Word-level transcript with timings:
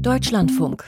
Deutschlandfunk. 0.00 0.84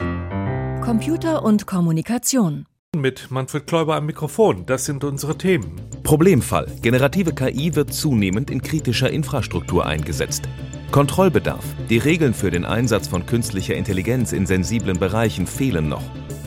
Computer 0.82 1.44
und 1.44 1.66
Kommunikation. 1.66 2.66
Mit 2.96 3.30
Manfred 3.30 3.66
Kläuber 3.66 3.96
am 3.96 4.06
Mikrofon. 4.06 4.64
Das 4.66 4.84
sind 4.84 5.04
unsere 5.04 5.36
Themen. 5.36 5.80
Problemfall. 6.02 6.66
Generative 6.80 7.34
KI 7.34 7.74
wird 7.74 7.92
zunehmend 7.92 8.50
in 8.50 8.62
kritischer 8.62 9.10
Infrastruktur 9.10 9.86
eingesetzt. 9.86 10.48
Kontrollbedarf. 10.90 11.64
Die 11.90 11.98
Regeln 11.98 12.32
für 12.32 12.50
den 12.50 12.64
Einsatz 12.64 13.08
von 13.08 13.26
künstlicher 13.26 13.74
Intelligenz 13.74 14.32
in 14.32 14.46
sensiblen 14.46 14.98
Bereichen 14.98 15.46
fehlen 15.46 15.88
noch. 15.88 16.04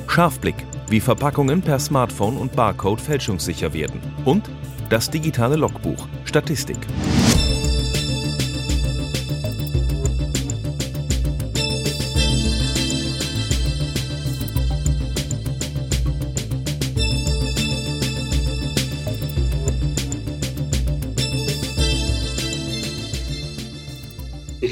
Scharfblick. 0.07 0.55
Wie 0.89 1.00
Verpackungen 1.00 1.62
per 1.62 1.80
Smartphone 1.80 2.38
und 2.38 2.55
Barcode 2.55 3.02
fälschungssicher 3.02 3.73
werden. 3.73 4.00
Und 4.23 4.50
das 4.89 5.09
digitale 5.09 5.55
Logbuch. 5.55 6.07
Statistik. 6.25 6.77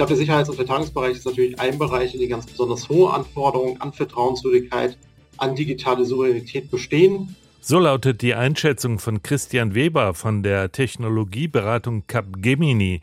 Glaube, 0.05 0.17
der 0.17 0.17
Sicherheits- 0.17 0.49
und 0.49 0.55
Verteidigungsbereich 0.55 1.17
ist 1.17 1.25
natürlich 1.25 1.59
ein 1.59 1.79
Bereich, 1.79 2.13
in 2.13 2.19
dem 2.19 2.29
ganz 2.29 2.45
besonders 2.45 2.89
hohe 2.89 3.13
Anforderungen 3.13 3.79
an 3.79 3.93
Vertrauenswürdigkeit, 3.93 4.97
an 5.37 5.55
digitale 5.55 6.03
Souveränität 6.03 6.69
bestehen. 6.69 7.35
So 7.61 7.79
lautet 7.79 8.21
die 8.21 8.33
Einschätzung 8.33 8.99
von 8.99 9.23
Christian 9.23 9.73
Weber 9.73 10.13
von 10.13 10.43
der 10.43 10.73
Technologieberatung 10.73 12.03
Capgemini, 12.07 12.99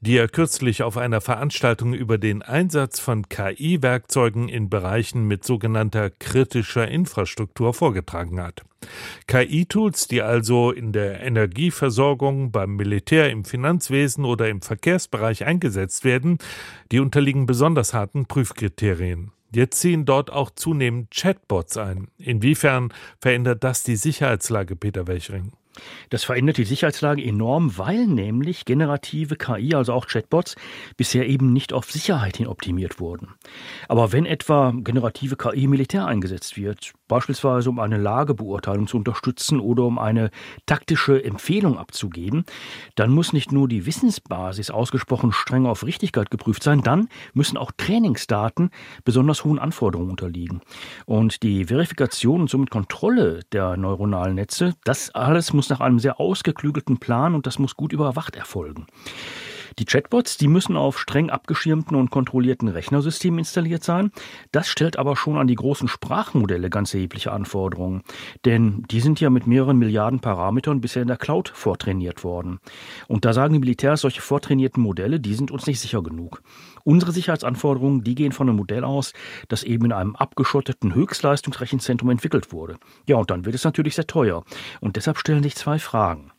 die 0.00 0.16
er 0.16 0.28
kürzlich 0.28 0.82
auf 0.82 0.96
einer 0.96 1.20
Veranstaltung 1.20 1.92
über 1.92 2.18
den 2.18 2.42
Einsatz 2.42 3.00
von 3.00 3.28
KI-Werkzeugen 3.28 4.48
in 4.48 4.70
Bereichen 4.70 5.26
mit 5.26 5.44
sogenannter 5.44 6.10
kritischer 6.10 6.86
Infrastruktur 6.86 7.74
vorgetragen 7.74 8.40
hat. 8.40 8.62
KI-Tools, 9.26 10.06
die 10.06 10.22
also 10.22 10.70
in 10.70 10.92
der 10.92 11.20
Energieversorgung, 11.22 12.52
beim 12.52 12.76
Militär, 12.76 13.30
im 13.30 13.44
Finanzwesen 13.44 14.24
oder 14.24 14.48
im 14.48 14.62
Verkehrsbereich 14.62 15.44
eingesetzt 15.44 16.04
werden, 16.04 16.38
die 16.92 17.00
unterliegen 17.00 17.46
besonders 17.46 17.92
harten 17.92 18.26
Prüfkriterien. 18.26 19.32
Jetzt 19.52 19.80
ziehen 19.80 20.04
dort 20.04 20.30
auch 20.30 20.50
zunehmend 20.50 21.10
Chatbots 21.10 21.76
ein. 21.76 22.08
Inwiefern 22.18 22.92
verändert 23.20 23.64
das 23.64 23.82
die 23.82 23.96
Sicherheitslage, 23.96 24.76
Peter 24.76 25.06
Welchring? 25.06 25.52
Das 26.10 26.24
verändert 26.24 26.58
die 26.58 26.64
Sicherheitslage 26.64 27.22
enorm, 27.22 27.76
weil 27.78 28.06
nämlich 28.06 28.64
generative 28.64 29.36
KI, 29.36 29.74
also 29.74 29.92
auch 29.92 30.06
Chatbots, 30.06 30.56
bisher 30.96 31.26
eben 31.26 31.52
nicht 31.52 31.72
auf 31.72 31.90
Sicherheit 31.90 32.36
hin 32.36 32.46
optimiert 32.46 33.00
wurden. 33.00 33.34
Aber 33.88 34.12
wenn 34.12 34.26
etwa 34.26 34.72
generative 34.76 35.36
KI 35.36 35.66
Militär 35.66 36.06
eingesetzt 36.06 36.56
wird, 36.56 36.92
beispielsweise 37.08 37.70
um 37.70 37.80
eine 37.80 37.96
Lagebeurteilung 37.96 38.86
zu 38.86 38.98
unterstützen 38.98 39.60
oder 39.60 39.84
um 39.84 39.98
eine 39.98 40.30
taktische 40.66 41.22
Empfehlung 41.24 41.78
abzugeben, 41.78 42.44
dann 42.94 43.10
muss 43.10 43.32
nicht 43.32 43.50
nur 43.50 43.68
die 43.68 43.86
Wissensbasis 43.86 44.70
ausgesprochen 44.70 45.32
streng 45.32 45.66
auf 45.66 45.84
Richtigkeit 45.84 46.30
geprüft 46.30 46.62
sein, 46.62 46.82
dann 46.82 47.08
müssen 47.32 47.56
auch 47.56 47.72
Trainingsdaten 47.76 48.70
besonders 49.04 49.44
hohen 49.44 49.58
Anforderungen 49.58 50.10
unterliegen. 50.10 50.60
Und 51.06 51.42
die 51.42 51.66
Verifikation 51.66 52.42
und 52.42 52.50
somit 52.50 52.70
Kontrolle 52.70 53.40
der 53.52 53.76
neuronalen 53.76 54.34
Netze, 54.34 54.74
das 54.84 55.14
alles 55.14 55.52
muss 55.52 55.68
nach 55.68 55.80
einem 55.80 55.98
sehr 55.98 56.20
ausgeklügelten 56.20 56.98
Plan 56.98 57.34
und 57.34 57.46
das 57.46 57.58
muss 57.58 57.74
gut 57.74 57.92
überwacht 57.92 58.36
erfolgen. 58.36 58.86
Die 59.78 59.84
Chatbots, 59.84 60.36
die 60.36 60.48
müssen 60.48 60.76
auf 60.76 60.98
streng 60.98 61.30
abgeschirmten 61.30 61.96
und 61.96 62.10
kontrollierten 62.10 62.66
Rechnersystemen 62.66 63.38
installiert 63.38 63.84
sein. 63.84 64.10
Das 64.50 64.68
stellt 64.68 64.98
aber 64.98 65.14
schon 65.14 65.38
an 65.38 65.46
die 65.46 65.54
großen 65.54 65.86
Sprachmodelle 65.86 66.68
ganz 66.68 66.92
erhebliche 66.94 67.30
Anforderungen. 67.30 68.02
Denn 68.44 68.84
die 68.90 68.98
sind 68.98 69.20
ja 69.20 69.30
mit 69.30 69.46
mehreren 69.46 69.78
Milliarden 69.78 70.18
Parametern 70.18 70.80
bisher 70.80 71.02
in 71.02 71.08
der 71.08 71.16
Cloud 71.16 71.50
vortrainiert 71.54 72.24
worden. 72.24 72.58
Und 73.06 73.24
da 73.24 73.32
sagen 73.32 73.52
die 73.54 73.60
Militärs, 73.60 74.00
solche 74.00 74.20
vortrainierten 74.20 74.82
Modelle, 74.82 75.20
die 75.20 75.34
sind 75.34 75.52
uns 75.52 75.68
nicht 75.68 75.78
sicher 75.78 76.02
genug. 76.02 76.42
Unsere 76.82 77.12
Sicherheitsanforderungen, 77.12 78.02
die 78.02 78.16
gehen 78.16 78.32
von 78.32 78.48
einem 78.48 78.56
Modell 78.56 78.82
aus, 78.82 79.12
das 79.46 79.62
eben 79.62 79.84
in 79.84 79.92
einem 79.92 80.16
abgeschotteten 80.16 80.94
Höchstleistungsrechenzentrum 80.94 82.10
entwickelt 82.10 82.52
wurde. 82.52 82.78
Ja, 83.06 83.16
und 83.16 83.30
dann 83.30 83.44
wird 83.44 83.54
es 83.54 83.64
natürlich 83.64 83.94
sehr 83.94 84.08
teuer. 84.08 84.42
Und 84.80 84.96
deshalb 84.96 85.18
stellen 85.18 85.44
sich 85.44 85.54
zwei 85.54 85.78
Fragen. 85.78 86.32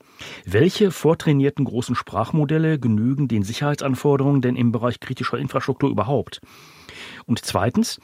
Welche 0.45 0.91
vortrainierten 0.91 1.65
großen 1.65 1.95
Sprachmodelle 1.95 2.79
genügen 2.79 3.27
den 3.27 3.43
Sicherheitsanforderungen 3.43 4.41
denn 4.41 4.55
im 4.55 4.71
Bereich 4.71 4.99
kritischer 4.99 5.37
Infrastruktur 5.37 5.89
überhaupt? 5.89 6.41
Und 7.25 7.39
zweitens, 7.43 7.99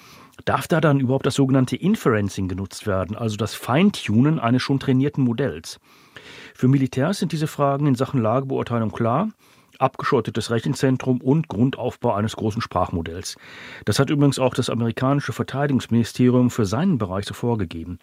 darf 0.46 0.68
da 0.68 0.82
dann 0.82 1.00
überhaupt 1.00 1.26
das 1.26 1.36
sogenannte 1.36 1.76
Inferencing 1.76 2.48
genutzt 2.48 2.88
werden, 2.88 3.16
also 3.16 3.38
das 3.38 3.56
Feintunen 3.56 4.40
eines 4.40 4.62
schon 4.62 4.80
trainierten 4.80 5.24
Modells? 5.24 5.80
Für 6.54 6.68
Militärs 6.68 7.20
sind 7.20 7.32
diese 7.32 7.48
Fragen 7.48 7.88
in 7.88 7.96
Sachen 7.96 8.22
Lagebeurteilung 8.22 8.92
klar 8.92 9.30
abgeschottetes 9.80 10.52
Rechenzentrum 10.52 11.22
und 11.22 11.48
Grundaufbau 11.48 12.14
eines 12.14 12.36
großen 12.36 12.62
Sprachmodells. 12.62 13.38
Das 13.86 14.00
hat 14.00 14.10
übrigens 14.10 14.40
auch 14.40 14.54
das 14.54 14.70
amerikanische 14.70 15.34
Verteidigungsministerium 15.34 16.50
für 16.50 16.66
seinen 16.66 16.98
Bereich 16.98 17.26
so 17.26 17.34
vorgegeben. 17.34 18.00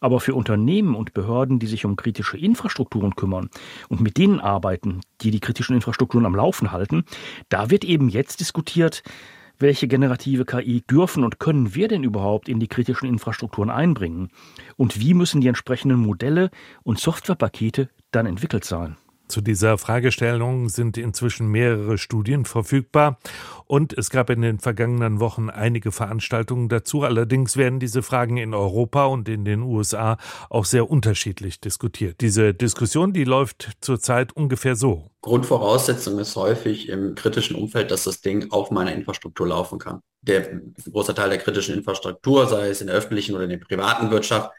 Aber 0.00 0.20
für 0.20 0.34
Unternehmen 0.34 0.94
und 0.94 1.14
Behörden, 1.14 1.58
die 1.58 1.66
sich 1.66 1.84
um 1.84 1.96
kritische 1.96 2.38
Infrastrukturen 2.38 3.16
kümmern 3.16 3.50
und 3.88 4.00
mit 4.00 4.16
denen 4.16 4.40
arbeiten, 4.40 5.00
die 5.20 5.30
die 5.30 5.40
kritischen 5.40 5.74
Infrastrukturen 5.74 6.26
am 6.26 6.34
Laufen 6.34 6.72
halten, 6.72 7.04
da 7.48 7.70
wird 7.70 7.84
eben 7.84 8.08
jetzt 8.08 8.40
diskutiert, 8.40 9.02
welche 9.58 9.88
generative 9.88 10.44
KI 10.44 10.82
dürfen 10.88 11.24
und 11.24 11.40
können 11.40 11.74
wir 11.74 11.88
denn 11.88 12.04
überhaupt 12.04 12.48
in 12.48 12.60
die 12.60 12.68
kritischen 12.68 13.08
Infrastrukturen 13.08 13.70
einbringen? 13.70 14.30
Und 14.76 15.00
wie 15.00 15.14
müssen 15.14 15.40
die 15.40 15.48
entsprechenden 15.48 15.98
Modelle 15.98 16.50
und 16.84 16.98
Softwarepakete 16.98 17.88
dann 18.10 18.26
entwickelt 18.26 18.64
sein? 18.64 18.96
Zu 19.28 19.42
dieser 19.42 19.76
Fragestellung 19.76 20.70
sind 20.70 20.96
inzwischen 20.96 21.48
mehrere 21.48 21.98
Studien 21.98 22.46
verfügbar 22.46 23.18
und 23.66 23.96
es 23.96 24.08
gab 24.08 24.30
in 24.30 24.40
den 24.40 24.58
vergangenen 24.58 25.20
Wochen 25.20 25.50
einige 25.50 25.92
Veranstaltungen 25.92 26.70
dazu. 26.70 27.02
Allerdings 27.02 27.58
werden 27.58 27.78
diese 27.78 28.02
Fragen 28.02 28.38
in 28.38 28.54
Europa 28.54 29.04
und 29.04 29.28
in 29.28 29.44
den 29.44 29.60
USA 29.60 30.16
auch 30.48 30.64
sehr 30.64 30.90
unterschiedlich 30.90 31.60
diskutiert. 31.60 32.22
Diese 32.22 32.54
Diskussion, 32.54 33.12
die 33.12 33.24
läuft 33.24 33.72
zurzeit 33.82 34.32
ungefähr 34.32 34.76
so. 34.76 35.10
Grundvoraussetzung 35.20 36.18
ist 36.18 36.34
häufig 36.36 36.88
im 36.88 37.14
kritischen 37.14 37.56
Umfeld, 37.56 37.90
dass 37.90 38.04
das 38.04 38.22
Ding 38.22 38.50
auf 38.50 38.70
meiner 38.70 38.92
Infrastruktur 38.92 39.48
laufen 39.48 39.78
kann. 39.78 40.00
Der 40.22 40.60
große 40.90 41.14
Teil 41.14 41.28
der 41.28 41.38
kritischen 41.38 41.74
Infrastruktur, 41.76 42.46
sei 42.46 42.68
es 42.68 42.80
in 42.80 42.86
der 42.86 42.96
öffentlichen 42.96 43.34
oder 43.34 43.44
in 43.44 43.50
der 43.50 43.58
privaten 43.58 44.10
Wirtschaft, 44.10 44.50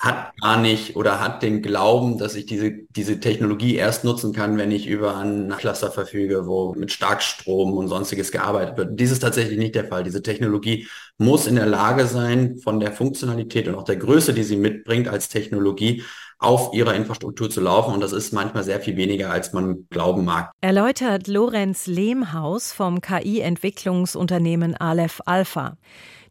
hat 0.00 0.32
gar 0.40 0.56
nicht 0.56 0.96
oder 0.96 1.20
hat 1.20 1.42
den 1.42 1.60
Glauben, 1.60 2.16
dass 2.16 2.34
ich 2.34 2.46
diese, 2.46 2.72
diese 2.88 3.20
Technologie 3.20 3.76
erst 3.76 4.02
nutzen 4.02 4.32
kann, 4.32 4.56
wenn 4.56 4.70
ich 4.70 4.86
über 4.86 5.18
einen 5.18 5.50
Cluster 5.50 5.90
verfüge, 5.90 6.46
wo 6.46 6.74
mit 6.74 6.90
Starkstrom 6.90 7.74
und 7.74 7.88
sonstiges 7.88 8.32
gearbeitet 8.32 8.78
wird. 8.78 8.98
Dies 8.98 9.10
ist 9.10 9.20
tatsächlich 9.20 9.58
nicht 9.58 9.74
der 9.74 9.84
Fall. 9.84 10.02
Diese 10.02 10.22
Technologie 10.22 10.88
muss 11.18 11.46
in 11.46 11.56
der 11.56 11.66
Lage 11.66 12.06
sein, 12.06 12.56
von 12.64 12.80
der 12.80 12.92
Funktionalität 12.92 13.68
und 13.68 13.74
auch 13.74 13.84
der 13.84 13.96
Größe, 13.96 14.32
die 14.32 14.42
sie 14.42 14.56
mitbringt 14.56 15.06
als 15.06 15.28
Technologie, 15.28 16.02
auf 16.38 16.72
ihrer 16.72 16.94
Infrastruktur 16.94 17.50
zu 17.50 17.60
laufen. 17.60 17.92
Und 17.92 18.00
das 18.00 18.12
ist 18.12 18.32
manchmal 18.32 18.64
sehr 18.64 18.80
viel 18.80 18.96
weniger, 18.96 19.30
als 19.30 19.52
man 19.52 19.86
glauben 19.90 20.24
mag. 20.24 20.50
Erläutert 20.62 21.28
Lorenz 21.28 21.86
Lehmhaus 21.86 22.72
vom 22.72 23.02
KI-Entwicklungsunternehmen 23.02 24.74
Aleph 24.76 25.20
Alpha. 25.26 25.76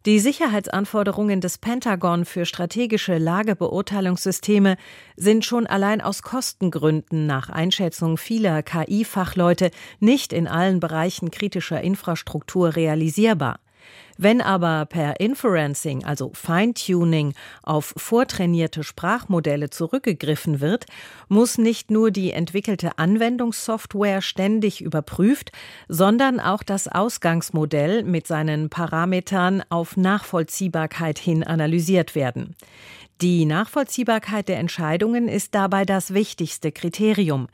Die 0.05 0.19
Sicherheitsanforderungen 0.19 1.41
des 1.41 1.57
Pentagon 1.57 2.23
für 2.23 2.45
strategische 2.45 3.17
Lagebeurteilungssysteme 3.17 4.77
sind 5.17 5.43
schon 5.43 5.67
allein 5.67 5.99
aus 5.99 6.21
Kostengründen 6.21 7.25
nach 7.25 7.49
Einschätzung 7.49 8.17
vieler 8.17 8.63
KI-Fachleute 8.63 9.71
nicht 9.99 10.31
in 10.31 10.47
allen 10.47 10.79
Bereichen 10.79 11.31
kritischer 11.31 11.81
Infrastruktur 11.81 12.77
realisierbar. 12.77 13.59
Wenn 14.21 14.41
aber 14.41 14.85
per 14.85 15.21
Inferencing, 15.21 16.03
also 16.03 16.31
Feintuning, 16.33 17.33
auf 17.63 17.93
vortrainierte 17.95 18.83
Sprachmodelle 18.83 19.69
zurückgegriffen 19.69 20.59
wird, 20.59 20.87
muss 21.29 21.57
nicht 21.57 21.89
nur 21.89 22.11
die 22.11 22.33
entwickelte 22.33 22.97
Anwendungssoftware 22.97 24.21
ständig 24.21 24.81
überprüft, 24.81 25.53
sondern 25.87 26.41
auch 26.41 26.63
das 26.63 26.89
Ausgangsmodell 26.89 28.03
mit 28.03 28.27
seinen 28.27 28.69
Parametern 28.69 29.63
auf 29.69 29.95
Nachvollziehbarkeit 29.95 31.17
hin 31.17 31.45
analysiert 31.45 32.13
werden. 32.13 32.57
Die 33.21 33.43
Nachvollziehbarkeit 33.43 34.47
der 34.47 34.59
Entscheidungen 34.59 35.27
ist 35.27 35.53
dabei 35.53 35.83
das 35.83 36.13
wichtigste 36.13 36.71
Kriterium. 36.71 37.49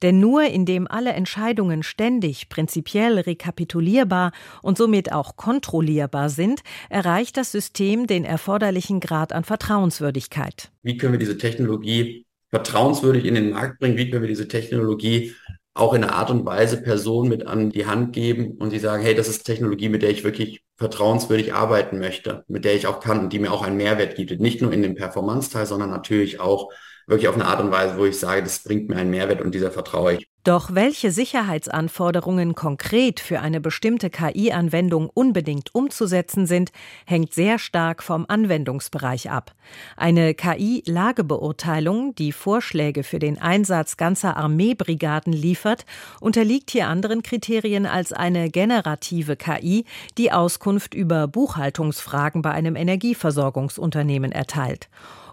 Denn 0.00 0.18
nur 0.18 0.44
indem 0.44 0.88
alle 0.88 1.12
Entscheidungen 1.12 1.82
ständig 1.82 2.48
prinzipiell 2.48 3.18
rekapitulierbar 3.18 4.32
und 4.62 4.78
somit 4.78 5.12
auch 5.12 5.36
kontrollierbar 5.36 6.30
sind, 6.30 6.62
erreicht 6.88 7.36
das 7.36 7.52
System 7.52 8.06
den 8.06 8.24
erforderlichen 8.24 8.98
Grad 9.00 9.34
an 9.34 9.44
Vertrauenswürdigkeit. 9.44 10.72
Wie 10.82 10.96
können 10.96 11.12
wir 11.12 11.18
diese 11.18 11.36
Technologie 11.36 12.24
vertrauenswürdig 12.48 13.26
in 13.26 13.34
den 13.34 13.50
Markt 13.50 13.78
bringen? 13.78 13.98
Wie 13.98 14.08
können 14.08 14.22
wir 14.22 14.28
diese 14.28 14.48
Technologie 14.48 15.34
auch 15.74 15.94
in 15.94 16.02
einer 16.04 16.14
Art 16.14 16.30
und 16.30 16.44
Weise 16.44 16.82
Personen 16.82 17.28
mit 17.28 17.46
an 17.46 17.70
die 17.70 17.86
Hand 17.86 18.12
geben 18.12 18.52
und 18.58 18.70
sie 18.70 18.78
sagen, 18.78 19.02
hey, 19.02 19.14
das 19.14 19.28
ist 19.28 19.44
Technologie, 19.44 19.88
mit 19.88 20.02
der 20.02 20.10
ich 20.10 20.24
wirklich 20.24 20.64
vertrauenswürdig 20.76 21.54
arbeiten 21.54 21.98
möchte, 21.98 22.44
mit 22.48 22.64
der 22.64 22.74
ich 22.74 22.86
auch 22.86 23.00
kann 23.00 23.20
und 23.20 23.32
die 23.32 23.38
mir 23.38 23.52
auch 23.52 23.62
einen 23.62 23.76
Mehrwert 23.76 24.16
gibt. 24.16 24.38
Nicht 24.40 24.62
nur 24.62 24.72
in 24.72 24.82
dem 24.82 24.94
Performance-Teil, 24.94 25.66
sondern 25.66 25.90
natürlich 25.90 26.40
auch 26.40 26.70
wirklich 27.06 27.28
auf 27.28 27.34
eine 27.34 27.46
Art 27.46 27.60
und 27.60 27.70
Weise, 27.70 27.98
wo 27.98 28.04
ich 28.04 28.18
sage, 28.18 28.42
das 28.42 28.62
bringt 28.62 28.88
mir 28.88 28.96
einen 28.96 29.10
Mehrwert 29.10 29.40
und 29.42 29.54
dieser 29.54 29.70
vertraue 29.70 30.14
ich. 30.14 30.29
Doch 30.42 30.74
welche 30.74 31.10
Sicherheitsanforderungen 31.10 32.54
konkret 32.54 33.20
für 33.20 33.40
eine 33.40 33.60
bestimmte 33.60 34.08
KI-Anwendung 34.08 35.10
unbedingt 35.12 35.74
umzusetzen 35.74 36.46
sind, 36.46 36.72
hängt 37.04 37.34
sehr 37.34 37.58
stark 37.58 38.02
vom 38.02 38.24
Anwendungsbereich 38.26 39.30
ab. 39.30 39.54
Eine 39.98 40.32
KI-Lagebeurteilung, 40.32 42.14
die 42.14 42.32
Vorschläge 42.32 43.02
für 43.02 43.18
den 43.18 43.38
Einsatz 43.38 43.98
ganzer 43.98 44.38
Armeebrigaden 44.38 45.34
liefert, 45.34 45.84
unterliegt 46.20 46.70
hier 46.70 46.88
anderen 46.88 47.22
Kriterien 47.22 47.84
als 47.84 48.14
eine 48.14 48.48
generative 48.48 49.36
KI, 49.36 49.84
die 50.16 50.32
Auskunft 50.32 50.94
über 50.94 51.28
Buchhaltungsfragen 51.28 52.40
bei 52.40 52.52
einem 52.52 52.76
Energieversorgungsunternehmen 52.76 54.32
erteilt. 54.32 54.88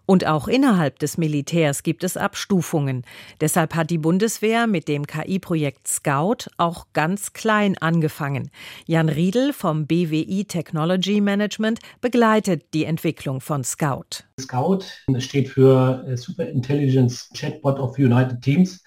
Und 0.07 0.25
auch 0.25 0.48
innerhalb 0.48 1.00
des 1.00 1.18
Militärs 1.18 1.83
gibt 1.83 2.04
es 2.06 2.15
Abstufungen. 2.15 3.04
Deshalb 3.42 3.75
hat 3.75 3.89
die 3.89 3.98
Bundeswehr 3.98 4.65
mit 4.65 4.88
dem 4.88 5.06
KI-Projekt 5.06 5.86
Scout 5.86 6.50
auch 6.56 6.88
ganz 6.94 7.33
klein 7.33 7.77
angefangen. 7.77 8.50
Jan 8.86 9.09
Riedel 9.09 9.51
vom 9.51 9.86
BWI 9.86 10.45
Technology 10.45 11.19
Management 11.19 11.80
begleitet 12.00 12.74
die 12.74 12.86
Entwicklung 12.86 13.42
von 13.42 13.65
Scout. 13.65 14.24
Scout 14.39 14.86
steht 15.19 15.50
für 15.50 16.06
äh, 16.07 16.15
Super 16.15 16.48
Intelligence 16.48 17.30
Chatbot 17.36 17.77
of 17.77 17.98
United 17.98 18.42
Teams. 18.42 18.81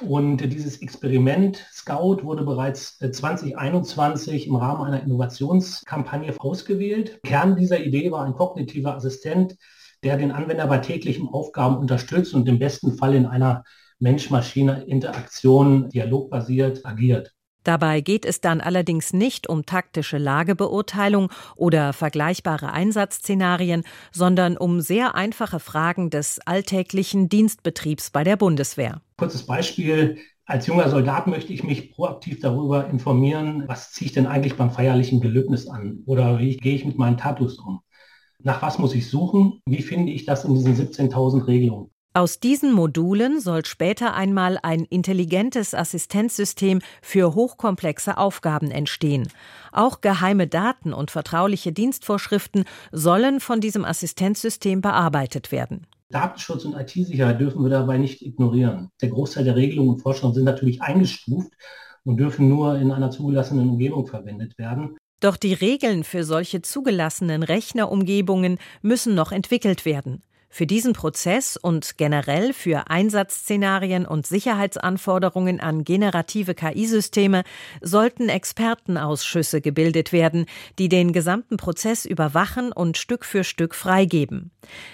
Und 0.00 0.38
dieses 0.38 0.80
Experiment 0.80 1.56
Scout 1.72 2.22
wurde 2.22 2.44
bereits 2.44 2.98
2021 2.98 4.44
äh, 4.44 4.46
im 4.46 4.54
Rahmen 4.54 4.84
einer 4.84 5.02
Innovationskampagne 5.02 6.34
ausgewählt. 6.38 7.20
Kern 7.24 7.56
dieser 7.56 7.80
Idee 7.84 8.12
war 8.12 8.24
ein 8.24 8.34
kognitiver 8.34 8.94
Assistent, 8.94 9.56
der 10.04 10.16
den 10.16 10.32
Anwender 10.32 10.66
bei 10.66 10.78
täglichen 10.78 11.28
Aufgaben 11.28 11.76
unterstützt 11.76 12.34
und 12.34 12.48
im 12.48 12.58
besten 12.58 12.96
Fall 12.96 13.14
in 13.14 13.26
einer 13.26 13.64
Mensch-Maschine-Interaktion 14.00 15.88
dialogbasiert 15.90 16.84
agiert. 16.84 17.32
Dabei 17.64 18.00
geht 18.00 18.24
es 18.24 18.40
dann 18.40 18.60
allerdings 18.60 19.12
nicht 19.12 19.48
um 19.48 19.64
taktische 19.64 20.18
Lagebeurteilung 20.18 21.30
oder 21.54 21.92
vergleichbare 21.92 22.72
Einsatzszenarien, 22.72 23.84
sondern 24.10 24.56
um 24.56 24.80
sehr 24.80 25.14
einfache 25.14 25.60
Fragen 25.60 26.10
des 26.10 26.40
alltäglichen 26.44 27.28
Dienstbetriebs 27.28 28.10
bei 28.10 28.24
der 28.24 28.36
Bundeswehr. 28.36 29.00
Kurzes 29.16 29.46
Beispiel. 29.46 30.18
Als 30.44 30.66
junger 30.66 30.90
Soldat 30.90 31.28
möchte 31.28 31.52
ich 31.52 31.62
mich 31.62 31.92
proaktiv 31.92 32.40
darüber 32.40 32.88
informieren, 32.88 33.62
was 33.68 33.92
ziehe 33.92 34.06
ich 34.06 34.12
denn 34.12 34.26
eigentlich 34.26 34.56
beim 34.56 34.72
feierlichen 34.72 35.20
Gelöbnis 35.20 35.68
an 35.68 36.02
oder 36.04 36.40
wie 36.40 36.56
gehe 36.56 36.74
ich 36.74 36.84
mit 36.84 36.98
meinen 36.98 37.16
Tattoos 37.16 37.60
um 37.60 37.80
nach 38.44 38.62
was 38.62 38.78
muss 38.78 38.94
ich 38.94 39.08
suchen, 39.08 39.60
wie 39.66 39.82
finde 39.82 40.12
ich 40.12 40.24
das 40.24 40.44
in 40.44 40.54
diesen 40.54 40.76
17.000 40.76 41.46
Regelungen. 41.46 41.90
Aus 42.14 42.40
diesen 42.40 42.72
Modulen 42.72 43.40
soll 43.40 43.64
später 43.64 44.12
einmal 44.12 44.58
ein 44.62 44.84
intelligentes 44.84 45.74
Assistenzsystem 45.74 46.80
für 47.00 47.34
hochkomplexe 47.34 48.18
Aufgaben 48.18 48.70
entstehen. 48.70 49.28
Auch 49.72 50.02
geheime 50.02 50.46
Daten 50.46 50.92
und 50.92 51.10
vertrauliche 51.10 51.72
Dienstvorschriften 51.72 52.64
sollen 52.90 53.40
von 53.40 53.62
diesem 53.62 53.86
Assistenzsystem 53.86 54.82
bearbeitet 54.82 55.52
werden. 55.52 55.86
Datenschutz 56.10 56.66
und 56.66 56.74
IT-Sicherheit 56.74 57.40
dürfen 57.40 57.62
wir 57.62 57.70
dabei 57.70 57.96
nicht 57.96 58.20
ignorieren. 58.20 58.90
Der 59.00 59.08
Großteil 59.08 59.44
der 59.44 59.56
Regelungen 59.56 59.94
und 59.94 60.02
Forschungen 60.02 60.34
sind 60.34 60.44
natürlich 60.44 60.82
eingestuft 60.82 61.52
und 62.04 62.18
dürfen 62.18 62.46
nur 62.46 62.78
in 62.78 62.92
einer 62.92 63.10
zugelassenen 63.10 63.70
Umgebung 63.70 64.06
verwendet 64.06 64.58
werden. 64.58 64.98
Doch 65.22 65.36
die 65.36 65.54
Regeln 65.54 66.02
für 66.02 66.24
solche 66.24 66.62
zugelassenen 66.62 67.44
Rechnerumgebungen 67.44 68.58
müssen 68.82 69.14
noch 69.14 69.30
entwickelt 69.30 69.84
werden. 69.84 70.20
Für 70.50 70.66
diesen 70.66 70.94
Prozess 70.94 71.56
und 71.56 71.96
generell 71.96 72.52
für 72.52 72.90
Einsatzszenarien 72.90 74.04
und 74.04 74.26
Sicherheitsanforderungen 74.26 75.60
an 75.60 75.84
generative 75.84 76.54
KI-Systeme 76.54 77.44
sollten 77.80 78.28
Expertenausschüsse 78.28 79.60
gebildet 79.60 80.12
werden, 80.12 80.46
die 80.80 80.88
den 80.88 81.12
gesamten 81.12 81.56
Prozess 81.56 82.04
überwachen 82.04 82.72
und 82.72 82.98
Stück 82.98 83.24
für 83.24 83.44
Stück 83.44 83.76
freigeben. 83.76 84.50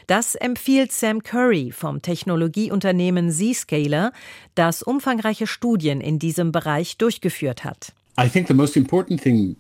Das 0.08 0.34
empfiehlt 0.34 0.92
Sam 0.92 1.22
Curry 1.22 1.72
vom 1.72 2.02
Technologieunternehmen 2.02 3.30
Zscaler, 3.32 4.12
das 4.54 4.82
umfangreiche 4.82 5.46
Studien 5.46 6.02
in 6.02 6.18
diesem 6.18 6.52
Bereich 6.52 6.98
durchgeführt 6.98 7.64
hat. 7.64 7.94
I 8.20 8.28
think 8.28 8.46
the 8.46 8.54
most 8.54 8.76
important 8.76 9.22
thing 9.22 9.56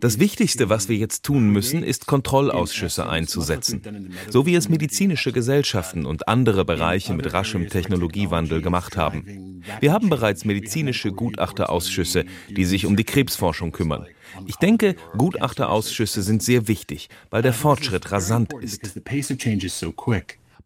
das 0.00 0.18
Wichtigste, 0.18 0.68
was 0.68 0.88
wir 0.88 0.96
jetzt 0.96 1.24
tun 1.24 1.50
müssen, 1.50 1.82
ist 1.82 2.06
Kontrollausschüsse 2.06 3.08
einzusetzen, 3.08 4.12
so 4.28 4.46
wie 4.46 4.54
es 4.54 4.68
medizinische 4.68 5.32
Gesellschaften 5.32 6.06
und 6.06 6.28
andere 6.28 6.64
Bereiche 6.64 7.14
mit 7.14 7.32
raschem 7.32 7.68
Technologiewandel 7.68 8.62
gemacht 8.62 8.96
haben. 8.96 9.62
Wir 9.80 9.92
haben 9.92 10.08
bereits 10.08 10.44
medizinische 10.44 11.12
Gutachterausschüsse, 11.12 12.24
die 12.48 12.64
sich 12.64 12.86
um 12.86 12.96
die 12.96 13.04
Krebsforschung 13.04 13.72
kümmern. 13.72 14.06
Ich 14.46 14.56
denke, 14.56 14.94
Gutachterausschüsse 15.16 16.22
sind 16.22 16.42
sehr 16.42 16.68
wichtig, 16.68 17.08
weil 17.30 17.42
der 17.42 17.52
Fortschritt 17.52 18.12
rasant 18.12 18.52
ist. 18.60 19.00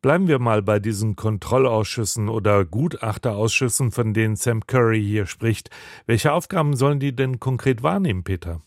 Bleiben 0.04 0.28
wir 0.28 0.38
mal 0.38 0.60
bei 0.60 0.80
diesen 0.80 1.16
Kontrollausschüssen 1.16 2.28
oder 2.28 2.66
Gutachterausschüssen, 2.66 3.90
von 3.90 4.12
denen 4.12 4.36
Sam 4.36 4.66
Curry 4.66 5.02
hier 5.02 5.24
spricht. 5.24 5.70
Welche 6.04 6.34
Aufgaben 6.34 6.76
sollen 6.76 7.00
die 7.00 7.16
denn 7.16 7.40
konkret 7.40 7.82
wahrnehmen, 7.82 8.22
Peter? 8.22 8.60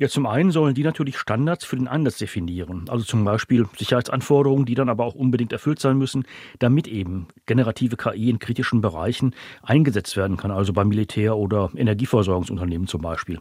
Ja, 0.00 0.08
zum 0.08 0.26
einen 0.26 0.50
sollen 0.50 0.74
die 0.74 0.82
natürlich 0.82 1.16
Standards 1.16 1.64
für 1.64 1.76
den 1.76 1.86
Einsatz 1.86 2.18
definieren. 2.18 2.86
Also 2.88 3.04
zum 3.04 3.24
Beispiel 3.24 3.68
Sicherheitsanforderungen, 3.78 4.64
die 4.64 4.74
dann 4.74 4.88
aber 4.88 5.04
auch 5.04 5.14
unbedingt 5.14 5.52
erfüllt 5.52 5.78
sein 5.78 5.96
müssen, 5.96 6.24
damit 6.58 6.88
eben 6.88 7.28
generative 7.46 7.96
KI 7.96 8.28
in 8.28 8.40
kritischen 8.40 8.80
Bereichen 8.80 9.32
eingesetzt 9.62 10.16
werden 10.16 10.36
kann, 10.36 10.50
also 10.50 10.72
beim 10.72 10.88
Militär 10.88 11.36
oder 11.36 11.70
Energieversorgungsunternehmen 11.76 12.88
zum 12.88 13.00
Beispiel. 13.00 13.38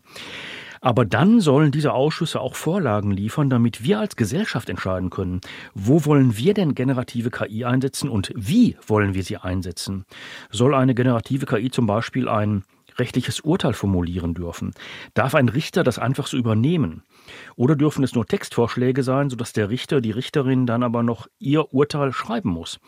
Aber 0.84 1.06
dann 1.06 1.40
sollen 1.40 1.72
diese 1.72 1.94
Ausschüsse 1.94 2.42
auch 2.42 2.56
Vorlagen 2.56 3.12
liefern, 3.12 3.50
damit 3.50 3.86
wir 3.86 4.00
als 4.00 4.18
Gesellschaft 4.18 4.70
entscheiden 4.70 5.10
können, 5.10 5.40
wo 5.74 6.04
wollen 6.04 6.36
wir 6.36 6.54
denn 6.54 6.76
generative 6.76 7.32
KI 7.32 7.64
einsetzen 7.64 8.10
und 8.10 8.34
wie 8.36 8.76
wollen 8.86 9.14
wir 9.14 9.24
sie 9.24 9.38
einsetzen. 9.38 10.04
Soll 10.52 10.76
eine 10.76 10.94
generative 10.94 11.46
KI 11.46 11.72
zum 11.72 11.86
Beispiel 11.88 12.28
ein 12.28 12.64
rechtliches 12.98 13.40
Urteil 13.40 13.72
formulieren 13.72 14.34
dürfen? 14.34 14.74
Darf 15.14 15.36
ein 15.36 15.48
Richter 15.48 15.86
das 15.86 16.00
einfach 16.00 16.28
so 16.28 16.36
übernehmen? 16.36 17.04
Oder 17.56 17.78
dürfen 17.78 18.04
es 18.04 18.14
nur 18.14 18.26
Textvorschläge 18.26 19.04
sein, 19.04 19.30
sodass 19.30 19.54
der 19.54 19.70
Richter, 19.70 20.02
die 20.02 20.12
Richterin 20.12 20.66
dann 20.66 20.84
aber 20.84 21.02
noch 21.02 21.28
ihr 21.40 21.74
Urteil 21.74 22.12
schreiben 22.12 22.50
muss? 22.50 22.82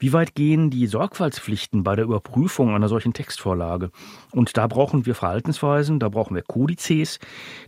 Wie 0.00 0.14
weit 0.14 0.34
gehen 0.34 0.70
die 0.70 0.86
Sorgfaltspflichten 0.86 1.84
bei 1.84 1.94
der 1.94 2.06
Überprüfung 2.06 2.74
einer 2.74 2.88
solchen 2.88 3.12
Textvorlage? 3.12 3.90
Und 4.32 4.56
da 4.56 4.66
brauchen 4.66 5.04
wir 5.04 5.14
Verhaltensweisen, 5.14 6.00
da 6.00 6.08
brauchen 6.08 6.34
wir 6.34 6.42
Kodizes, 6.42 7.18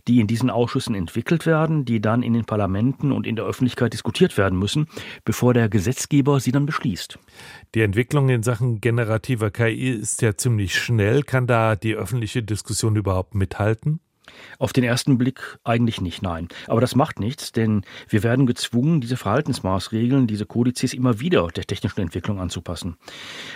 die 0.07 0.19
in 0.19 0.25
diesen 0.25 0.49
Ausschüssen 0.49 0.95
entwickelt 0.95 1.45
werden, 1.45 1.85
die 1.85 2.01
dann 2.01 2.23
in 2.23 2.33
den 2.33 2.45
Parlamenten 2.45 3.11
und 3.11 3.27
in 3.27 3.35
der 3.35 3.45
Öffentlichkeit 3.45 3.93
diskutiert 3.93 4.35
werden 4.35 4.57
müssen, 4.57 4.87
bevor 5.23 5.53
der 5.53 5.69
Gesetzgeber 5.69 6.39
sie 6.39 6.51
dann 6.51 6.65
beschließt. 6.65 7.19
Die 7.75 7.81
Entwicklung 7.81 8.29
in 8.29 8.41
Sachen 8.41 8.81
generativer 8.81 9.51
KI 9.51 9.91
ist 9.91 10.23
ja 10.23 10.35
ziemlich 10.35 10.75
schnell. 10.75 11.21
Kann 11.21 11.45
da 11.45 11.75
die 11.75 11.93
öffentliche 11.93 12.41
Diskussion 12.41 12.95
überhaupt 12.95 13.35
mithalten? 13.35 13.99
Auf 14.59 14.73
den 14.73 14.83
ersten 14.83 15.17
Blick 15.17 15.57
eigentlich 15.63 16.01
nicht, 16.01 16.21
nein. 16.21 16.47
Aber 16.67 16.81
das 16.81 16.95
macht 16.95 17.19
nichts, 17.19 17.51
denn 17.51 17.83
wir 18.07 18.23
werden 18.23 18.45
gezwungen, 18.45 19.01
diese 19.01 19.17
Verhaltensmaßregeln, 19.17 20.27
diese 20.27 20.45
Kodizes 20.45 20.93
immer 20.93 21.19
wieder 21.19 21.47
der 21.47 21.65
technischen 21.65 22.01
Entwicklung 22.01 22.39
anzupassen. 22.39 22.97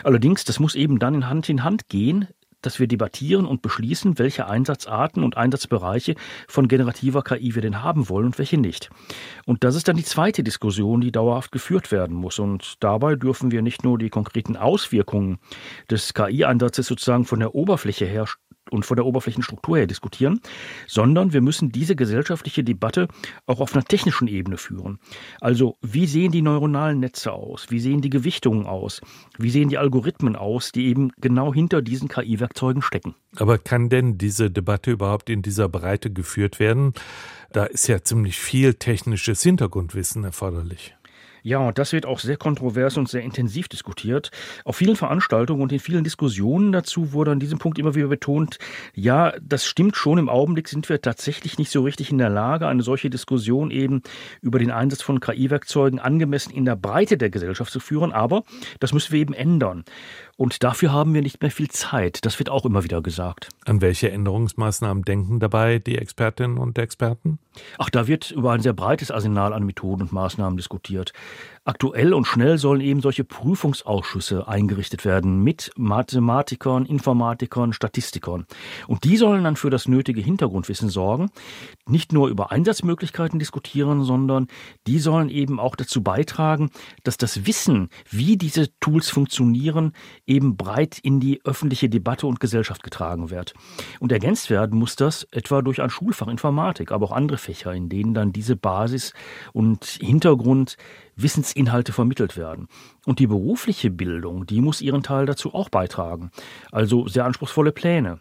Allerdings, 0.04 0.44
das 0.44 0.60
muss 0.60 0.76
eben 0.76 1.00
dann 1.00 1.16
in 1.16 1.30
Hand 1.30 1.50
in 1.50 1.64
Hand 1.64 1.90
gehen, 1.90 2.28
dass 2.62 2.80
wir 2.80 2.88
debattieren 2.88 3.46
und 3.46 3.62
beschließen, 3.62 4.18
welche 4.18 4.48
Einsatzarten 4.48 5.24
und 5.24 5.38
Einsatzbereiche 5.38 6.16
von 6.48 6.68
generativer 6.68 7.24
KI 7.24 7.56
wir 7.56 7.62
denn 7.62 7.84
haben 7.84 8.10
wollen 8.10 8.26
und 8.26 8.40
welche 8.40 8.58
nicht. 8.58 8.90
Und 9.46 9.64
das 9.64 9.76
ist 9.76 9.88
dann 9.88 9.96
die 9.96 10.04
zweite 10.04 10.44
Diskussion, 10.44 11.02
die 11.02 11.12
dauerhaft 11.12 11.52
geführt 11.52 11.92
werden 11.92 12.16
muss. 12.16 12.40
Und 12.40 12.76
dabei 12.80 13.16
dürfen 13.16 13.52
wir 13.52 13.62
nicht 13.62 13.84
nur 13.84 13.98
die 13.98 14.10
konkreten 14.10 14.58
Auswirkungen 14.58 15.38
des 15.90 16.14
KI-Einsatzes 16.14 16.88
sozusagen 16.88 17.26
von 17.26 17.40
der 17.40 17.54
Oberfläche 17.54 18.06
her 18.06 18.26
und 18.70 18.86
von 18.86 18.96
der 18.96 19.06
Oberflächenstruktur 19.06 19.78
her 19.78 19.88
diskutieren, 19.88 20.42
sondern 20.88 21.34
wir 21.34 21.42
müssen 21.42 21.72
diese 21.72 21.96
gesellschaftliche 21.96 22.64
Debatte 22.64 23.08
auch 23.46 23.60
auf 23.60 23.74
einer 23.74 23.84
technischen 23.84 24.28
Ebene 24.28 24.58
führen. 24.58 25.00
Also 25.42 25.78
wie 25.82 26.08
sehen 26.08 26.32
die 26.32 26.42
neuronalen 26.42 27.00
Netze 27.00 27.32
aus? 27.32 27.68
Wie 27.70 27.80
sehen 27.80 28.02
die 28.02 28.10
Gewichtungen 28.10 28.66
aus? 28.66 29.02
Wie 29.38 29.50
sehen 29.50 29.70
die 29.70 29.78
Algorithmen 29.78 30.36
aus, 30.36 30.72
die 30.72 30.88
eben 30.88 31.12
genau 31.20 31.54
hinter 31.54 31.82
diesen 31.82 32.08
KI-Werkzeugen 32.10 32.82
stecken? 32.82 33.16
Aber 33.36 33.58
kann 33.58 33.90
denn 33.90 34.18
diese 34.18 34.50
Debatte 34.50 34.92
überhaupt 34.92 35.30
in 35.30 35.42
dieser 35.42 35.70
Breite 35.70 36.12
geführt 36.12 36.60
werden? 36.60 36.94
Da 37.52 37.66
ist 37.66 37.88
ja 37.88 38.04
ziemlich 38.04 38.38
viel 38.40 38.74
technisches 38.74 39.42
Hintergrundwissen 39.44 40.24
erforderlich. 40.24 40.97
Ja, 41.48 41.60
und 41.60 41.78
das 41.78 41.94
wird 41.94 42.06
auch 42.06 42.20
sehr 42.20 42.36
kontrovers 42.36 42.98
und 42.98 43.08
sehr 43.08 43.22
intensiv 43.22 43.70
diskutiert. 43.70 44.32
Auf 44.66 44.76
vielen 44.76 44.98
Veranstaltungen 44.98 45.62
und 45.62 45.72
in 45.72 45.80
vielen 45.80 46.04
Diskussionen 46.04 46.74
dazu 46.74 47.14
wurde 47.14 47.32
an 47.32 47.40
diesem 47.40 47.58
Punkt 47.58 47.80
immer 47.80 47.96
wieder 47.96 48.10
betont, 48.10 48.58
ja, 48.94 49.32
das 49.42 49.66
stimmt 49.66 49.96
schon, 49.96 50.18
im 50.18 50.28
Augenblick 50.28 50.68
sind 50.68 50.90
wir 50.90 51.02
tatsächlich 51.02 51.58
nicht 51.58 51.72
so 51.72 51.84
richtig 51.84 52.12
in 52.12 52.18
der 52.18 52.28
Lage, 52.28 52.68
eine 52.68 52.84
solche 52.84 53.10
Diskussion 53.10 53.72
eben 53.72 54.02
über 54.42 54.60
den 54.60 54.72
Einsatz 54.72 55.02
von 55.02 55.22
KI-Werkzeugen 55.22 56.00
angemessen 56.00 56.52
in 56.52 56.66
der 56.66 56.76
Breite 56.76 57.18
der 57.18 57.30
Gesellschaft 57.30 57.72
zu 57.72 57.80
führen, 57.80 58.12
aber 58.12 58.44
das 58.82 58.92
müssen 58.92 59.14
wir 59.14 59.22
eben 59.22 59.34
ändern. 59.34 59.86
Und 60.38 60.64
dafür 60.64 60.94
haben 60.94 61.16
wir 61.16 61.24
nicht 61.24 61.42
mehr 61.42 61.50
viel 61.50 61.70
Zeit. 61.70 62.24
Das 62.24 62.38
wird 62.38 62.50
auch 62.50 62.64
immer 62.64 62.84
wieder 62.84 63.02
gesagt. 63.02 63.50
An 63.66 63.82
welche 63.82 64.12
Änderungsmaßnahmen 64.12 65.04
denken 65.04 65.40
dabei 65.40 65.80
die 65.80 65.98
Expertinnen 65.98 66.60
und 66.60 66.78
Experten? 66.78 67.40
Ach, 67.80 67.90
da 67.90 68.08
wird 68.08 68.30
über 68.30 68.52
ein 68.52 68.62
sehr 68.62 68.74
breites 68.74 69.10
Arsenal 69.10 69.52
an 69.52 69.64
Methoden 69.64 70.04
und 70.04 70.12
Maßnahmen 70.12 70.56
diskutiert. 70.56 71.12
Aktuell 71.68 72.14
und 72.14 72.26
schnell 72.26 72.58
sollen 72.58 72.80
eben 72.80 73.02
solche 73.02 73.26
Prüfungsausschüsse 73.26 74.48
eingerichtet 74.48 75.04
werden 75.04 75.44
mit 75.44 75.70
Mathematikern, 75.76 76.86
Informatikern, 76.86 77.74
Statistikern. 77.74 78.46
Und 78.88 79.04
die 79.04 79.18
sollen 79.18 79.44
dann 79.44 79.58
für 79.58 79.70
das 79.70 79.86
nötige 79.86 80.22
Hintergrundwissen 80.22 80.88
sorgen, 80.88 81.30
nicht 81.86 82.14
nur 82.14 82.30
über 82.30 82.54
Einsatzmöglichkeiten 82.54 83.38
diskutieren, 83.38 84.06
sondern 84.06 84.48
die 84.88 84.98
sollen 84.98 85.28
eben 85.28 85.60
auch 85.60 85.76
dazu 85.76 86.02
beitragen, 86.02 86.70
dass 87.04 87.18
das 87.18 87.46
Wissen, 87.46 87.90
wie 88.10 88.38
diese 88.38 88.70
Tools 88.80 89.10
funktionieren, 89.10 89.92
eben 90.26 90.56
breit 90.56 90.98
in 91.00 91.20
die 91.20 91.44
öffentliche 91.44 91.90
Debatte 91.90 92.28
und 92.28 92.40
Gesellschaft 92.40 92.82
getragen 92.82 93.30
wird. 93.30 93.54
Und 94.00 94.14
ergänzt 94.14 94.50
werden 94.50 94.80
muss 94.80 94.96
das 94.96 95.28
etwa 95.32 95.62
durch 95.62 95.82
ein 95.82 95.90
Schulfach 95.90 96.30
Informatik, 96.30 96.94
aber 96.94 97.08
auch 97.08 97.12
andere 97.12 97.38
Fächer, 97.38 97.74
in 97.74 97.90
denen 97.90 98.14
dann 98.14 98.32
diese 98.32 98.56
Basis 98.56 99.12
und 99.52 99.84
Hintergrund 99.84 100.78
Wissensinhalte 101.18 101.92
vermittelt 101.92 102.38
werden. 102.38 102.68
Und 103.06 103.20
die 103.20 103.28
berufliche 103.28 103.90
Bildung, 103.90 104.46
die 104.46 104.62
muss 104.62 104.82
ihren 104.82 105.04
Teil 105.04 105.26
dazu 105.26 105.54
auch 105.54 105.70
beitragen. 105.70 106.32
Also 106.72 107.08
sehr 107.08 107.26
anspruchsvolle 107.26 107.72
Pläne. 107.72 108.20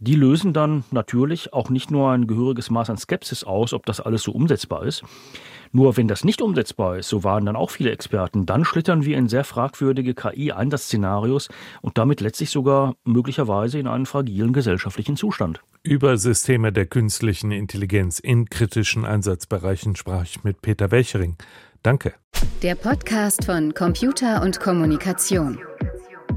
Die 0.00 0.14
lösen 0.14 0.52
dann 0.52 0.84
natürlich 0.92 1.52
auch 1.52 1.70
nicht 1.70 1.90
nur 1.90 2.10
ein 2.12 2.26
gehöriges 2.26 2.70
Maß 2.70 2.90
an 2.90 2.98
Skepsis 2.98 3.42
aus, 3.42 3.72
ob 3.72 3.84
das 3.86 4.00
alles 4.00 4.22
so 4.22 4.32
umsetzbar 4.32 4.84
ist. 4.84 5.02
Nur 5.72 5.96
wenn 5.96 6.08
das 6.08 6.24
nicht 6.24 6.40
umsetzbar 6.40 6.98
ist, 6.98 7.08
so 7.08 7.24
waren 7.24 7.44
dann 7.44 7.56
auch 7.56 7.70
viele 7.70 7.90
Experten, 7.90 8.46
dann 8.46 8.64
schlittern 8.64 9.04
wir 9.04 9.18
in 9.18 9.28
sehr 9.28 9.44
fragwürdige 9.44 10.14
KI-Einsatzszenarios 10.14 11.48
und 11.82 11.98
damit 11.98 12.20
letztlich 12.20 12.50
sogar 12.50 12.94
möglicherweise 13.04 13.78
in 13.78 13.86
einen 13.86 14.06
fragilen 14.06 14.52
gesellschaftlichen 14.52 15.16
Zustand. 15.16 15.60
Über 15.82 16.16
Systeme 16.16 16.72
der 16.72 16.86
künstlichen 16.86 17.50
Intelligenz 17.50 18.18
in 18.18 18.48
kritischen 18.48 19.04
Einsatzbereichen 19.04 19.96
sprach 19.96 20.22
ich 20.22 20.44
mit 20.44 20.62
Peter 20.62 20.90
Welchering. 20.90 21.36
Danke. 21.82 22.14
Der 22.62 22.74
Podcast 22.74 23.44
von 23.44 23.74
Computer 23.74 24.42
und 24.42 24.58
Kommunikation. 24.60 25.58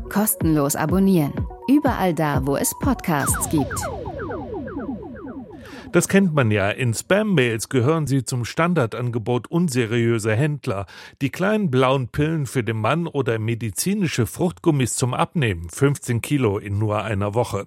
Kostenlos 0.09 0.75
abonnieren. 0.75 1.33
Überall 1.67 2.13
da, 2.13 2.45
wo 2.45 2.55
es 2.55 2.73
Podcasts 2.79 3.49
gibt. 3.49 3.79
Das 5.91 6.07
kennt 6.07 6.33
man 6.33 6.51
ja. 6.51 6.69
In 6.69 6.93
Spam-Mails 6.93 7.67
gehören 7.67 8.07
sie 8.07 8.23
zum 8.23 8.45
Standardangebot 8.45 9.47
unseriöser 9.51 10.35
Händler. 10.35 10.85
Die 11.21 11.29
kleinen 11.29 11.69
blauen 11.69 12.07
Pillen 12.07 12.45
für 12.45 12.63
den 12.63 12.77
Mann 12.77 13.07
oder 13.07 13.39
medizinische 13.39 14.25
Fruchtgummis 14.25 14.93
zum 14.93 15.13
Abnehmen. 15.13 15.69
15 15.69 16.21
Kilo 16.21 16.57
in 16.57 16.79
nur 16.79 17.03
einer 17.03 17.33
Woche. 17.33 17.65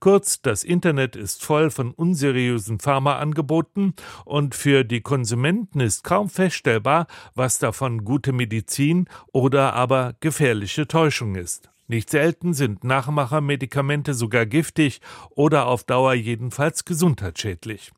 Kurz, 0.00 0.42
das 0.42 0.64
Internet 0.64 1.16
ist 1.16 1.42
voll 1.42 1.70
von 1.70 1.92
unseriösen 1.92 2.78
Pharmaangeboten 2.78 3.94
und 4.26 4.54
für 4.54 4.84
die 4.84 5.00
Konsumenten 5.00 5.80
ist 5.80 6.04
kaum 6.04 6.28
feststellbar, 6.28 7.06
was 7.34 7.58
davon 7.58 8.04
gute 8.04 8.32
Medizin 8.32 9.08
oder 9.32 9.72
aber 9.72 10.14
gefährliche 10.20 10.86
Täuschung 10.86 11.36
ist. 11.36 11.70
Nicht 11.92 12.08
selten 12.08 12.54
sind 12.54 12.84
Nachmachermedikamente 12.84 14.14
sogar 14.14 14.46
giftig 14.46 15.02
oder 15.28 15.66
auf 15.66 15.84
Dauer 15.84 16.14
jedenfalls 16.14 16.86
gesundheitsschädlich. 16.86 17.92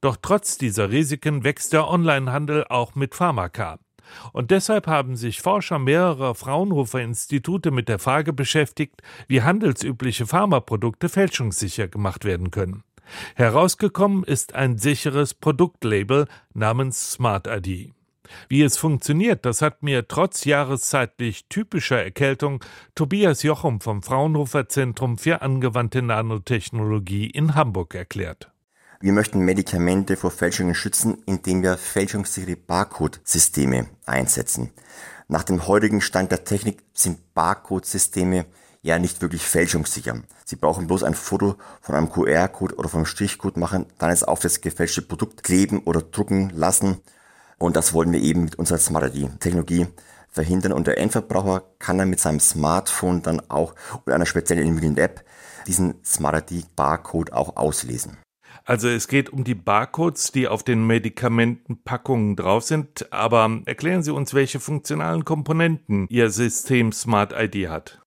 Doch 0.00 0.16
trotz 0.16 0.56
dieser 0.56 0.88
Risiken 0.90 1.44
wächst 1.44 1.74
der 1.74 1.86
Onlinehandel 1.86 2.64
auch 2.64 2.94
mit 2.94 3.14
Pharmaka. 3.14 3.78
Und 4.32 4.50
deshalb 4.50 4.86
haben 4.86 5.14
sich 5.14 5.42
Forscher 5.42 5.78
mehrerer 5.78 6.34
Fraunhofer 6.34 7.02
Institute 7.02 7.70
mit 7.70 7.90
der 7.90 7.98
Frage 7.98 8.32
beschäftigt, 8.32 9.02
wie 9.28 9.42
handelsübliche 9.42 10.26
Pharmaprodukte 10.26 11.10
fälschungssicher 11.10 11.86
gemacht 11.86 12.24
werden 12.24 12.50
können. 12.50 12.82
Herausgekommen 13.34 14.24
ist 14.24 14.54
ein 14.54 14.78
sicheres 14.78 15.34
Produktlabel 15.34 16.28
namens 16.54 17.12
Smart 17.12 17.46
ID. 17.46 17.92
Wie 18.48 18.62
es 18.62 18.76
funktioniert, 18.76 19.44
das 19.44 19.62
hat 19.62 19.82
mir 19.82 20.08
trotz 20.08 20.44
jahreszeitlich 20.44 21.46
typischer 21.48 22.02
Erkältung 22.02 22.64
Tobias 22.94 23.42
Jochum 23.42 23.80
vom 23.80 24.02
Fraunhofer 24.02 24.68
Zentrum 24.68 25.18
für 25.18 25.42
angewandte 25.42 26.02
Nanotechnologie 26.02 27.26
in 27.26 27.54
Hamburg 27.54 27.94
erklärt. 27.94 28.50
Wir 29.00 29.12
möchten 29.12 29.40
Medikamente 29.40 30.16
vor 30.16 30.30
Fälschungen 30.30 30.74
schützen, 30.74 31.22
indem 31.26 31.62
wir 31.62 31.76
fälschungssichere 31.76 32.56
Barcode-Systeme 32.56 33.88
einsetzen. 34.06 34.70
Nach 35.28 35.42
dem 35.42 35.66
heutigen 35.66 36.00
Stand 36.00 36.30
der 36.30 36.44
Technik 36.44 36.82
sind 36.94 37.34
Barcode-Systeme 37.34 38.46
ja 38.82 38.98
nicht 38.98 39.20
wirklich 39.22 39.42
fälschungssicher. 39.42 40.22
Sie 40.44 40.56
brauchen 40.56 40.86
bloß 40.86 41.02
ein 41.02 41.14
Foto 41.14 41.56
von 41.80 41.94
einem 41.94 42.10
QR-Code 42.10 42.76
oder 42.76 42.88
vom 42.88 43.06
Strichcode 43.06 43.56
machen, 43.56 43.86
dann 43.98 44.10
es 44.10 44.22
auf 44.22 44.40
das 44.40 44.60
gefälschte 44.60 45.02
Produkt 45.02 45.42
kleben 45.42 45.80
oder 45.84 46.02
drucken 46.02 46.50
lassen 46.50 47.00
und 47.58 47.76
das 47.76 47.92
wollen 47.92 48.12
wir 48.12 48.20
eben 48.20 48.44
mit 48.44 48.56
unserer 48.56 48.78
Smart 48.78 49.14
ID-Technologie 49.14 49.86
verhindern. 50.28 50.72
Und 50.72 50.86
der 50.86 50.98
Endverbraucher 50.98 51.62
kann 51.78 51.98
dann 51.98 52.10
mit 52.10 52.20
seinem 52.20 52.40
Smartphone 52.40 53.22
dann 53.22 53.40
auch 53.48 53.74
oder 54.04 54.16
einer 54.16 54.26
speziellen 54.26 54.66
individuellen 54.66 54.98
App 54.98 55.24
diesen 55.66 56.04
Smart 56.04 56.50
ID-Barcode 56.50 57.32
auch 57.32 57.56
auslesen. 57.56 58.18
Also 58.66 58.88
es 58.88 59.08
geht 59.08 59.30
um 59.30 59.44
die 59.44 59.54
Barcodes, 59.54 60.32
die 60.32 60.48
auf 60.48 60.62
den 60.62 60.86
Medikamentenpackungen 60.86 62.34
drauf 62.34 62.64
sind. 62.64 63.12
Aber 63.12 63.60
erklären 63.66 64.02
Sie 64.02 64.10
uns, 64.10 64.32
welche 64.32 64.58
funktionalen 64.58 65.24
Komponenten 65.24 66.06
Ihr 66.08 66.30
System 66.30 66.90
Smart 66.92 67.32
ID 67.32 67.68
hat. 67.68 68.00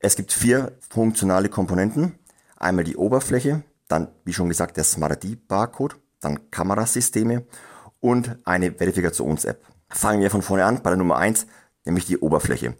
Es 0.00 0.16
gibt 0.16 0.32
vier 0.32 0.72
funktionale 0.90 1.48
Komponenten. 1.48 2.18
Einmal 2.56 2.84
die 2.84 2.96
Oberfläche, 2.96 3.62
dann, 3.86 4.08
wie 4.24 4.32
schon 4.32 4.48
gesagt, 4.48 4.76
der 4.76 4.84
Smart 4.84 5.24
ID-Barcode, 5.24 5.96
dann 6.20 6.50
Kamerasysteme 6.50 7.46
und 8.02 8.36
eine 8.44 8.72
Verifikations-App. 8.72 9.64
Fangen 9.88 10.20
wir 10.20 10.30
von 10.30 10.42
vorne 10.42 10.64
an 10.64 10.82
bei 10.82 10.90
der 10.90 10.96
Nummer 10.98 11.16
eins, 11.16 11.46
nämlich 11.84 12.04
die 12.04 12.18
Oberfläche. 12.18 12.74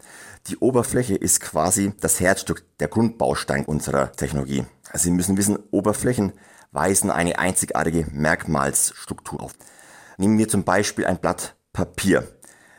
Die 0.47 0.57
Oberfläche 0.57 1.15
ist 1.15 1.39
quasi 1.39 1.93
das 2.01 2.19
Herzstück, 2.19 2.65
der 2.79 2.89
Grundbaustein 2.89 3.65
unserer 3.65 4.11
Technologie. 4.11 4.65
Sie 4.93 5.11
müssen 5.11 5.37
wissen, 5.37 5.57
Oberflächen 5.71 6.33
weisen 6.71 7.09
eine 7.09 7.39
einzigartige 7.39 8.07
Merkmalsstruktur 8.11 9.41
auf. 9.41 9.53
Nehmen 10.17 10.37
wir 10.37 10.49
zum 10.49 10.63
Beispiel 10.63 11.05
ein 11.05 11.19
Blatt 11.19 11.55
Papier. 11.71 12.27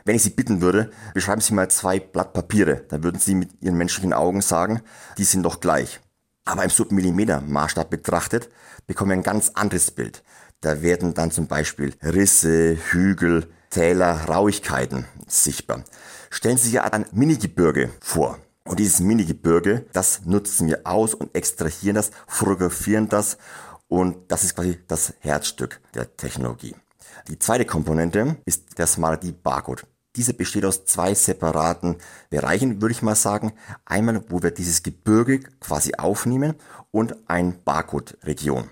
Wenn 0.05 0.17
ich 0.17 0.23
Sie 0.23 0.31
bitten 0.31 0.61
würde, 0.61 0.91
beschreiben 1.15 1.41
Sie 1.41 1.55
mal 1.55 1.71
zwei 1.71 1.99
Blatt 1.99 2.35
Papiere, 2.35 2.85
dann 2.89 3.03
würden 3.03 3.19
Sie 3.19 3.35
mit 3.35 3.63
Ihren 3.63 3.79
menschlichen 3.79 4.13
Augen 4.13 4.43
sagen, 4.43 4.83
die 5.17 5.25
sind 5.25 5.45
doch 5.45 5.61
gleich. 5.61 6.01
Aber 6.45 6.63
im 6.63 6.71
Submillimeter 6.71 7.41
Maßstab 7.41 7.89
betrachtet, 7.89 8.51
bekommen 8.87 9.13
wir 9.13 9.17
ein 9.17 9.23
ganz 9.23 9.53
anderes 9.55 9.91
Bild. 9.91 10.23
Da 10.65 10.81
werden 10.81 11.13
dann 11.13 11.31
zum 11.31 11.47
Beispiel 11.47 11.93
Risse, 12.03 12.79
Hügel, 12.91 13.47
Täler, 13.69 14.25
Rauigkeiten 14.25 15.05
sichtbar. 15.27 15.85
Stellen 16.31 16.57
Sie 16.57 16.71
sich 16.71 16.81
ein 16.81 17.05
Mini-Gebirge 17.13 17.91
vor. 18.01 18.39
Und 18.65 18.79
dieses 18.79 19.01
Mini-Gebirge, 19.01 19.85
das 19.93 20.25
nutzen 20.25 20.69
wir 20.69 20.87
aus 20.87 21.13
und 21.13 21.35
extrahieren 21.35 21.97
das, 21.97 22.13
fotografieren 22.27 23.11
das 23.11 23.37
und 23.89 24.17
das 24.33 24.43
ist 24.43 24.55
quasi 24.55 24.79
das 24.89 25.13
Herzstück 25.19 25.83
der 25.93 26.17
Technologie. 26.17 26.75
Die 27.29 27.39
zweite 27.39 27.67
Komponente 27.67 28.39
ist 28.47 28.79
der 28.79 28.87
Smart 28.87 29.23
ID 29.23 29.43
Barcode. 29.43 29.87
Diese 30.17 30.33
besteht 30.33 30.65
aus 30.65 30.87
zwei 30.87 31.13
separaten 31.13 31.97
Bereichen, 32.31 32.81
würde 32.81 32.93
ich 32.93 33.03
mal 33.03 33.17
sagen. 33.17 33.53
Einmal, 33.85 34.25
wo 34.31 34.43
wir 34.43 34.51
dieses 34.51 34.83
Gebirge 34.83 35.41
quasi 35.61 35.93
aufnehmen 35.99 36.55
und 36.91 37.17
ein 37.29 37.63
Barcode-Region. 37.65 38.71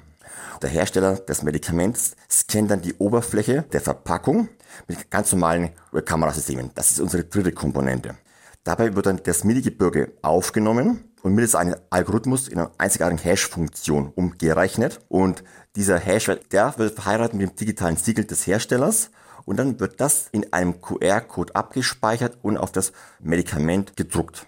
Der 0.61 0.71
Hersteller 0.71 1.17
des 1.17 1.43
Medikaments 1.43 2.17
scannt 2.31 2.71
dann 2.71 2.83
die 2.83 2.95
Oberfläche 2.95 3.63
der 3.73 3.81
Verpackung 3.81 4.49
mit 4.87 5.11
ganz 5.11 5.33
normalen 5.33 5.71
Kamerasystemen. 6.05 6.71
Das 6.75 6.91
ist 6.91 7.01
unsere 7.01 7.25
dritte 7.25 7.53
Komponente. 7.53 8.17
Dabei 8.65 8.95
wird 8.95 9.07
dann 9.07 9.21
das 9.25 9.43
Mini-Gebirge 9.43 10.13
aufgenommen 10.23 11.13
und 11.23 11.35
mittels 11.35 11.55
einem 11.55 11.75
Algorithmus 11.91 12.49
in 12.49 12.59
einer 12.59 12.71
einzigartigen 12.79 13.23
Hash-Funktion 13.23 14.13
umgerechnet. 14.15 15.01
Und 15.09 15.43
dieser 15.75 15.99
Hash, 15.99 16.31
der 16.51 16.75
wird 16.77 16.95
verheiratet 16.95 17.35
mit 17.35 17.51
dem 17.51 17.57
digitalen 17.57 17.97
Siegel 17.97 18.25
des 18.25 18.47
Herstellers 18.47 19.11
und 19.45 19.57
dann 19.57 19.81
wird 19.81 20.01
das 20.01 20.29
in 20.31 20.53
einem 20.53 20.81
QR-Code 20.81 21.57
abgespeichert 21.57 22.39
und 22.43 22.57
auf 22.57 22.71
das 22.71 22.93
Medikament 23.21 23.97
gedruckt. 23.97 24.47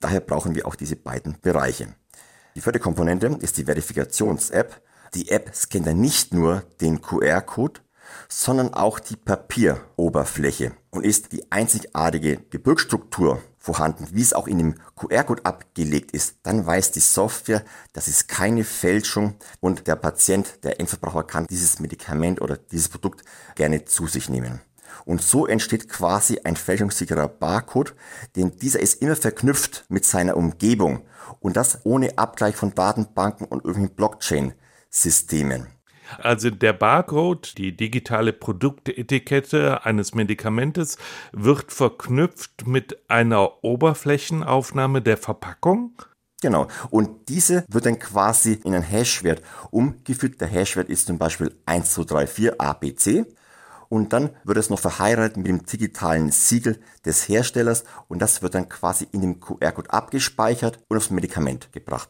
Daher 0.00 0.20
brauchen 0.20 0.54
wir 0.54 0.66
auch 0.66 0.74
diese 0.74 0.96
beiden 0.96 1.36
Bereiche. 1.40 1.88
Die 2.54 2.60
vierte 2.60 2.80
Komponente 2.80 3.26
ist 3.40 3.56
die 3.56 3.64
Verifikations-App. 3.64 4.82
Die 5.14 5.28
App 5.30 5.54
scannt 5.54 5.86
dann 5.86 6.00
nicht 6.00 6.32
nur 6.32 6.62
den 6.80 7.02
QR-Code, 7.02 7.80
sondern 8.28 8.72
auch 8.72 8.98
die 8.98 9.16
Papieroberfläche. 9.16 10.72
und 10.90 11.04
ist 11.04 11.32
die 11.32 11.50
einzigartige 11.50 12.38
Gebirgsstruktur 12.50 13.42
vorhanden, 13.58 14.08
wie 14.12 14.20
es 14.22 14.32
auch 14.32 14.46
in 14.46 14.58
dem 14.58 14.74
QR-Code 14.96 15.44
abgelegt 15.44 16.12
ist, 16.12 16.36
dann 16.42 16.66
weiß 16.66 16.92
die 16.92 17.00
Software, 17.00 17.62
das 17.92 18.08
ist 18.08 18.28
keine 18.28 18.64
Fälschung 18.64 19.36
und 19.60 19.86
der 19.86 19.96
Patient, 19.96 20.64
der 20.64 20.80
Endverbraucher 20.80 21.24
kann 21.24 21.46
dieses 21.46 21.78
Medikament 21.78 22.40
oder 22.40 22.56
dieses 22.56 22.88
Produkt 22.88 23.22
gerne 23.54 23.84
zu 23.84 24.06
sich 24.06 24.28
nehmen. 24.28 24.60
Und 25.04 25.22
so 25.22 25.46
entsteht 25.46 25.88
quasi 25.88 26.40
ein 26.44 26.56
fälschungssicherer 26.56 27.28
Barcode, 27.28 27.94
denn 28.36 28.56
dieser 28.56 28.80
ist 28.80 29.00
immer 29.00 29.16
verknüpft 29.16 29.84
mit 29.88 30.04
seiner 30.04 30.36
Umgebung 30.36 31.06
und 31.40 31.56
das 31.56 31.78
ohne 31.84 32.18
Abgleich 32.18 32.56
von 32.56 32.74
Datenbanken 32.74 33.46
und 33.46 33.64
irgendwelchen 33.64 34.52
Blockchain-Systemen. 34.92 35.68
Also 36.18 36.50
der 36.50 36.74
Barcode, 36.74 37.56
die 37.56 37.74
digitale 37.74 38.34
Produktetikette 38.34 39.84
eines 39.84 40.14
Medikamentes, 40.14 40.98
wird 41.32 41.72
verknüpft 41.72 42.66
mit 42.66 42.98
einer 43.08 43.64
Oberflächenaufnahme 43.64 45.00
der 45.00 45.16
Verpackung? 45.16 45.94
Genau. 46.42 46.66
Und 46.90 47.28
diese 47.28 47.64
wird 47.68 47.86
dann 47.86 47.98
quasi 47.98 48.60
in 48.64 48.74
einen 48.74 48.82
Hashwert 48.82 49.42
umgeführt. 49.70 50.40
Der 50.40 50.48
Hashwert 50.48 50.90
ist 50.90 51.06
zum 51.06 51.18
Beispiel 51.18 51.54
1234 51.64 52.60
ABC. 52.60 53.24
Und 53.88 54.12
dann 54.12 54.30
wird 54.44 54.58
es 54.58 54.70
noch 54.70 54.78
verheiratet 54.78 55.36
mit 55.36 55.46
dem 55.46 55.64
digitalen 55.64 56.30
Siegel 56.30 56.80
des 57.04 57.28
Herstellers 57.28 57.84
und 58.08 58.20
das 58.20 58.40
wird 58.40 58.54
dann 58.54 58.70
quasi 58.70 59.06
in 59.12 59.20
dem 59.20 59.38
QR-Code 59.38 59.92
abgespeichert 59.92 60.78
und 60.88 60.96
aufs 60.96 61.10
Medikament 61.10 61.70
gebracht. 61.72 62.08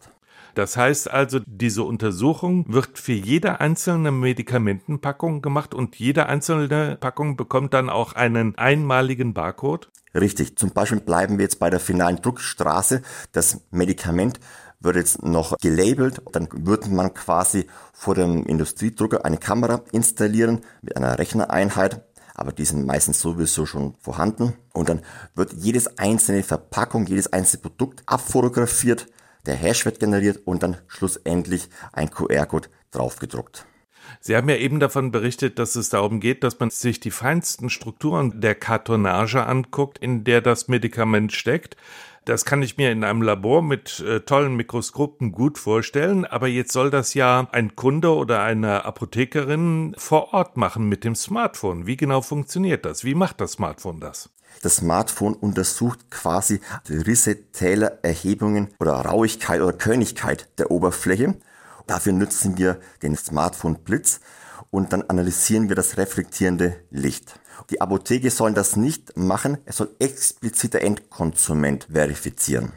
Das 0.55 0.77
heißt 0.77 1.11
also, 1.11 1.41
diese 1.47 1.83
Untersuchung 1.83 2.65
wird 2.69 2.99
für 2.99 3.13
jede 3.13 3.61
einzelne 3.61 4.11
Medikamentenpackung 4.11 5.43
gemacht 5.43 5.75
und 5.75 5.97
jede 5.97 6.27
einzelne 6.27 6.97
Packung 7.01 7.37
bekommt 7.37 7.75
dann 7.75 7.91
auch 7.91 8.13
einen 8.15 8.57
einmaligen 8.57 9.35
Barcode? 9.35 9.91
Richtig. 10.15 10.59
Zum 10.59 10.71
Beispiel 10.71 11.01
bleiben 11.01 11.39
wir 11.39 11.45
jetzt 11.45 11.59
bei 11.59 11.71
der 11.71 11.81
finalen 11.81 12.21
Druckstraße. 12.21 13.03
Das 13.33 13.63
Medikament 13.71 14.41
wird 14.81 14.97
jetzt 14.97 15.23
noch 15.23 15.57
gelabelt. 15.59 16.21
Dann 16.33 16.49
würde 16.53 16.91
man 16.91 17.15
quasi 17.15 17.67
vor 17.93 18.15
dem 18.15 18.45
Industriedrucker 18.45 19.25
eine 19.25 19.39
Kamera 19.39 19.83
installieren 19.93 20.61
mit 20.83 20.97
einer 20.97 21.19
Rechnereinheit 21.19 22.03
aber 22.35 22.53
die 22.53 22.65
sind 22.65 22.87
meistens 22.87 23.21
sowieso 23.21 23.67
schon 23.67 23.95
vorhanden. 24.01 24.55
Und 24.73 24.89
dann 24.89 25.03
wird 25.35 25.53
jedes 25.53 25.99
einzelne 25.99 26.43
Verpackung, 26.43 27.07
jedes 27.07 27.33
einzelne 27.33 27.63
Produkt 27.63 28.03
abfotografiert 28.07 29.07
der 29.47 29.57
Hash 29.57 29.85
wird 29.85 30.01
generiert 30.01 30.41
und 30.45 30.63
dann 30.63 30.79
schlussendlich 30.87 31.69
ein 31.93 32.11
QR-Code 32.11 32.69
draufgedruckt. 32.91 33.67
Sie 34.21 34.37
haben 34.37 34.49
ja 34.49 34.57
eben 34.57 34.79
davon 34.79 35.11
berichtet, 35.11 35.59
dass 35.59 35.75
es 35.75 35.89
darum 35.89 36.21
geht, 36.21 36.45
dass 36.45 36.59
man 36.61 36.71
sich 36.71 37.01
die 37.01 37.11
feinsten 37.11 37.71
Strukturen 37.71 38.41
der 38.41 38.55
Kartonage 38.55 39.45
anguckt, 39.45 39.99
in 39.99 40.25
der 40.25 40.41
das 40.41 40.69
Medikament 40.69 41.33
steckt. 41.33 41.77
Das 42.25 42.45
kann 42.45 42.63
ich 42.63 42.77
mir 42.77 42.93
in 42.93 43.03
einem 43.03 43.21
Labor 43.21 43.63
mit 43.63 43.99
äh, 43.99 44.21
tollen 44.21 44.55
Mikroskopen 44.55 45.33
gut 45.33 45.59
vorstellen, 45.59 46.25
aber 46.25 46.47
jetzt 46.47 46.73
soll 46.73 46.89
das 46.91 47.15
ja 47.15 47.49
ein 47.51 47.75
Kunde 47.75 48.15
oder 48.15 48.43
eine 48.45 48.85
Apothekerin 48.85 49.97
vor 49.99 50.33
Ort 50.33 50.57
machen 50.57 50.89
mit 50.89 51.03
dem 51.03 51.17
Smartphone. 51.17 51.87
Wie 51.89 51.97
genau 51.97 52.23
funktioniert 52.23 52.85
das? 52.85 53.03
Wie 53.03 53.17
macht 53.17 53.41
das 53.41 53.53
Smartphone 53.53 53.99
das? 53.99 54.31
Das 54.61 54.77
Smartphone 54.77 55.35
untersucht 55.35 56.11
quasi 56.11 56.61
Risse, 56.89 57.51
Täler, 57.53 57.99
Erhebungen 58.03 58.69
oder 58.79 58.93
Rauigkeit 58.93 59.61
oder 59.61 59.73
Körnigkeit 59.73 60.49
der 60.59 60.71
Oberfläche. 60.71 61.35
Dafür 61.87 62.13
nutzen 62.13 62.59
wir 62.59 62.79
den 63.03 63.17
Smartphone 63.17 63.77
Blitz 63.77 64.21
und 64.71 64.93
dann 64.93 65.03
analysieren 65.03 65.69
wir 65.69 65.77
das 65.77 65.97
reflektierende 65.97 66.77
Licht. 66.91 67.41
Die 67.71 67.81
Apotheke 67.81 68.31
sollen 68.31 68.55
das 68.55 68.77
nicht 68.77 69.17
machen, 69.17 69.59
es 69.65 69.77
soll 69.77 69.95
explizit 69.99 70.75
der 70.75 70.85
Endkonsument 70.85 71.89
verifizieren. 71.93 72.73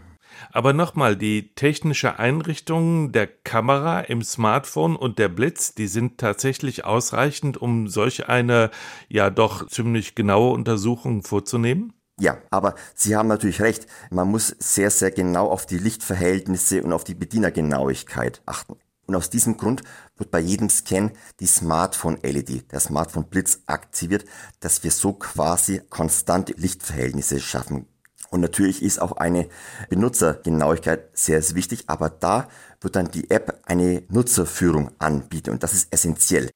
Aber 0.51 0.73
nochmal, 0.73 1.15
die 1.15 1.53
technische 1.55 2.19
Einrichtung 2.19 3.11
der 3.11 3.27
Kamera 3.27 4.01
im 4.01 4.21
Smartphone 4.21 4.95
und 4.95 5.19
der 5.19 5.29
Blitz, 5.29 5.73
die 5.75 5.87
sind 5.87 6.17
tatsächlich 6.17 6.85
ausreichend, 6.85 7.57
um 7.57 7.87
solch 7.87 8.27
eine 8.29 8.71
ja 9.07 9.29
doch 9.29 9.67
ziemlich 9.67 10.15
genaue 10.15 10.53
Untersuchung 10.53 11.23
vorzunehmen? 11.23 11.93
Ja, 12.19 12.37
aber 12.49 12.75
Sie 12.93 13.15
haben 13.15 13.27
natürlich 13.27 13.61
recht. 13.61 13.87
Man 14.09 14.29
muss 14.29 14.55
sehr, 14.59 14.89
sehr 14.89 15.11
genau 15.11 15.49
auf 15.49 15.65
die 15.65 15.77
Lichtverhältnisse 15.77 16.81
und 16.81 16.93
auf 16.93 17.03
die 17.03 17.15
Bedienergenauigkeit 17.15 18.41
achten. 18.45 18.77
Und 19.07 19.15
aus 19.15 19.29
diesem 19.29 19.57
Grund 19.57 19.83
wird 20.17 20.31
bei 20.31 20.39
jedem 20.39 20.69
Scan 20.69 21.11
die 21.39 21.45
Smartphone-LED, 21.45 22.71
der 22.71 22.79
Smartphone-Blitz 22.79 23.63
aktiviert, 23.67 24.25
dass 24.61 24.83
wir 24.83 24.91
so 24.91 25.13
quasi 25.13 25.81
konstante 25.89 26.53
Lichtverhältnisse 26.53 27.39
schaffen 27.39 27.87
und 28.35 28.41
natürlich 28.41 28.83
ist 28.83 29.01
auch 29.01 29.13
eine 29.13 29.47
Benutzergenauigkeit 29.89 31.07
sehr, 31.13 31.41
sehr 31.41 31.55
wichtig, 31.55 31.85
aber 31.87 32.09
da 32.09 32.49
wird 32.81 32.97
dann 32.97 33.09
die 33.09 33.31
App 33.31 33.61
eine 33.65 34.03
Nutzerführung 34.09 34.91
anbieten 34.99 35.51
und 35.51 35.63
das 35.63 35.73
ist 35.73 35.91
essentiell. 35.93 36.51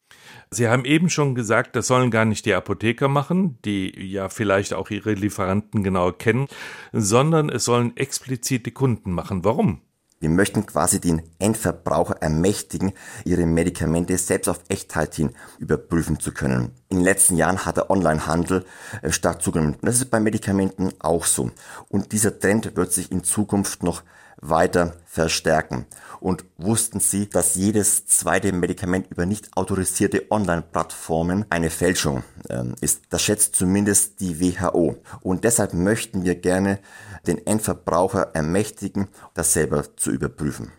Sie 0.51 0.67
haben 0.67 0.83
eben 0.83 1.09
schon 1.09 1.35
gesagt, 1.35 1.77
das 1.77 1.87
sollen 1.87 2.11
gar 2.11 2.25
nicht 2.25 2.45
die 2.45 2.53
Apotheker 2.53 3.07
machen, 3.07 3.57
die 3.63 3.93
ja 4.11 4.27
vielleicht 4.27 4.73
auch 4.73 4.89
ihre 4.89 5.13
Lieferanten 5.13 5.81
genau 5.81 6.11
kennen, 6.11 6.47
sondern 6.91 7.49
es 7.49 7.63
sollen 7.63 7.95
explizit 7.95 8.65
die 8.65 8.71
Kunden 8.71 9.13
machen. 9.13 9.45
Warum? 9.45 9.81
Wir 10.21 10.29
möchten 10.29 10.65
quasi 10.65 10.99
den 10.99 11.21
Endverbraucher 11.39 12.17
ermächtigen, 12.21 12.91
ihre 13.23 13.45
Medikamente 13.45 14.17
selbst 14.17 14.49
auf 14.49 14.59
Echtheit 14.67 15.15
hin 15.15 15.31
überprüfen 15.59 16.19
zu 16.19 16.33
können. 16.33 16.71
In 16.89 16.97
den 16.97 17.05
letzten 17.05 17.37
Jahren 17.37 17.65
hat 17.65 17.77
der 17.77 17.89
Onlinehandel 17.89 18.65
äh, 19.01 19.11
stark 19.11 19.41
zugenommen. 19.41 19.77
Das 19.81 19.95
ist 19.95 20.11
bei 20.11 20.19
Medikamenten 20.19 20.91
auch 20.99 21.23
so. 21.23 21.51
Und 21.87 22.11
dieser 22.11 22.37
Trend 22.37 22.75
wird 22.75 22.91
sich 22.91 23.13
in 23.13 23.23
Zukunft 23.23 23.81
noch 23.81 24.03
weiter 24.41 24.95
verstärken. 25.05 25.85
Und 26.19 26.45
wussten 26.57 26.99
Sie, 26.99 27.29
dass 27.29 27.55
jedes 27.55 28.05
zweite 28.05 28.51
Medikament 28.51 29.07
über 29.09 29.25
nicht 29.25 29.55
autorisierte 29.55 30.29
Online-Plattformen 30.29 31.45
eine 31.49 31.69
Fälschung 31.69 32.23
ähm, 32.49 32.75
ist? 32.81 33.03
Das 33.09 33.21
schätzt 33.21 33.55
zumindest 33.55 34.19
die 34.19 34.39
WHO. 34.39 34.97
Und 35.21 35.43
deshalb 35.45 35.73
möchten 35.73 36.23
wir 36.23 36.35
gerne 36.35 36.79
den 37.27 37.45
Endverbraucher 37.45 38.31
ermächtigen, 38.33 39.07
das 39.33 39.53
selber 39.53 39.95
zu 39.95 40.11
überprüfen. 40.11 40.71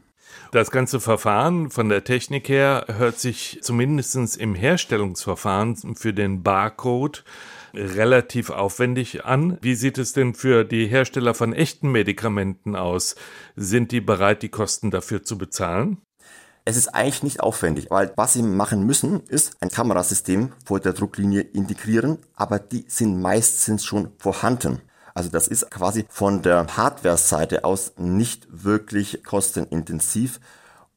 Das 0.53 0.71
ganze 0.71 0.99
Verfahren 0.99 1.71
von 1.71 1.89
der 1.89 2.03
Technik 2.03 2.49
her 2.49 2.87
hört 2.89 3.21
sich 3.21 3.61
zumindest 3.63 4.37
im 4.37 4.55
Herstellungsverfahren 4.55 5.77
für 5.95 6.13
den 6.13 6.43
Barcode 6.43 7.25
relativ 7.73 8.51
aufwendig 8.51 9.25
an. 9.25 9.59
Wie 9.61 9.77
sieht 9.77 9.99
es 9.99 10.13
denn 10.13 10.35
für 10.35 10.65
die 10.65 10.87
Hersteller 10.87 11.35
von 11.35 11.53
echten 11.53 11.93
Medikamenten 11.93 12.75
aus? 12.75 13.15
Sind 13.55 13.93
die 13.93 14.01
bereit, 14.01 14.43
die 14.43 14.49
Kosten 14.49 14.91
dafür 14.91 15.23
zu 15.23 15.39
bezahlen? 15.39 15.99
Es 16.65 16.77
ist 16.77 16.89
eigentlich 16.89 17.23
nicht 17.23 17.41
aufwendig, 17.41 17.91
weil 17.91 18.13
was 18.17 18.35
sie 18.35 18.43
machen 18.43 18.85
müssen, 18.85 19.21
ist 19.29 19.57
ein 19.61 19.71
Kamerasystem 19.71 20.53
vor 20.65 20.79
der 20.79 20.93
Drucklinie 20.93 21.41
integrieren, 21.41 22.19
aber 22.35 22.59
die 22.59 22.85
sind 22.87 23.21
meistens 23.21 23.85
schon 23.85 24.13
vorhanden. 24.19 24.81
Also 25.15 25.31
das 25.31 25.49
ist 25.49 25.71
quasi 25.71 26.05
von 26.09 26.43
der 26.43 26.77
Hardware-Seite 26.77 27.65
aus 27.65 27.95
nicht 27.97 28.47
wirklich 28.51 29.25
kostenintensiv 29.25 30.41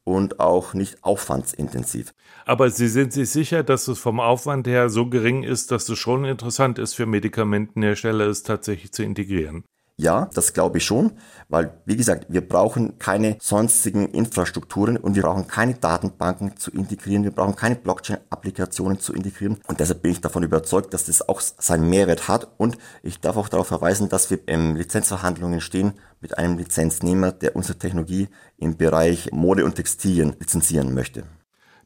und 0.04 0.38
auch 0.38 0.74
nicht 0.74 1.02
aufwandsintensiv. 1.02 2.14
Aber 2.44 2.70
Sie 2.70 2.88
sind 2.88 3.12
sich 3.12 3.30
sicher, 3.30 3.62
dass 3.62 3.88
es 3.88 3.98
vom 3.98 4.20
Aufwand 4.20 4.66
her 4.66 4.90
so 4.90 5.08
gering 5.08 5.42
ist, 5.42 5.70
dass 5.70 5.88
es 5.88 5.98
schon 5.98 6.24
interessant 6.24 6.78
ist 6.78 6.94
für 6.94 7.06
Medikamentenhersteller, 7.06 8.26
es 8.26 8.42
tatsächlich 8.42 8.92
zu 8.92 9.02
integrieren? 9.02 9.64
Ja, 9.96 10.28
das 10.34 10.52
glaube 10.52 10.78
ich 10.78 10.84
schon, 10.84 11.12
weil, 11.48 11.72
wie 11.84 11.96
gesagt, 11.96 12.26
wir 12.28 12.40
brauchen 12.40 12.98
keine 12.98 13.36
sonstigen 13.40 14.08
Infrastrukturen 14.08 14.96
und 14.96 15.14
wir 15.14 15.22
brauchen 15.22 15.46
keine 15.46 15.74
Datenbanken 15.74 16.56
zu 16.56 16.72
integrieren, 16.72 17.22
wir 17.22 17.30
brauchen 17.30 17.54
keine 17.54 17.76
Blockchain-Applikationen 17.76 18.98
zu 18.98 19.12
integrieren. 19.12 19.60
Und 19.68 19.78
deshalb 19.78 20.02
bin 20.02 20.10
ich 20.10 20.20
davon 20.20 20.42
überzeugt, 20.42 20.92
dass 20.94 21.04
das 21.04 21.28
auch 21.28 21.40
seinen 21.40 21.88
Mehrwert 21.88 22.26
hat. 22.26 22.48
Und 22.56 22.76
ich 23.04 23.20
darf 23.20 23.36
auch 23.36 23.48
darauf 23.48 23.68
verweisen, 23.68 24.08
dass 24.08 24.30
wir 24.30 24.40
in 24.48 24.74
Lizenzverhandlungen 24.74 25.60
stehen 25.60 25.92
mit 26.20 26.38
einem 26.38 26.58
Lizenznehmer, 26.58 27.30
der 27.30 27.54
unsere 27.54 27.78
Technologie 27.78 28.28
im 28.56 28.76
Bereich 28.76 29.30
Mode 29.30 29.64
und 29.64 29.76
Textilien 29.76 30.34
lizenzieren 30.40 30.92
möchte. 30.92 31.22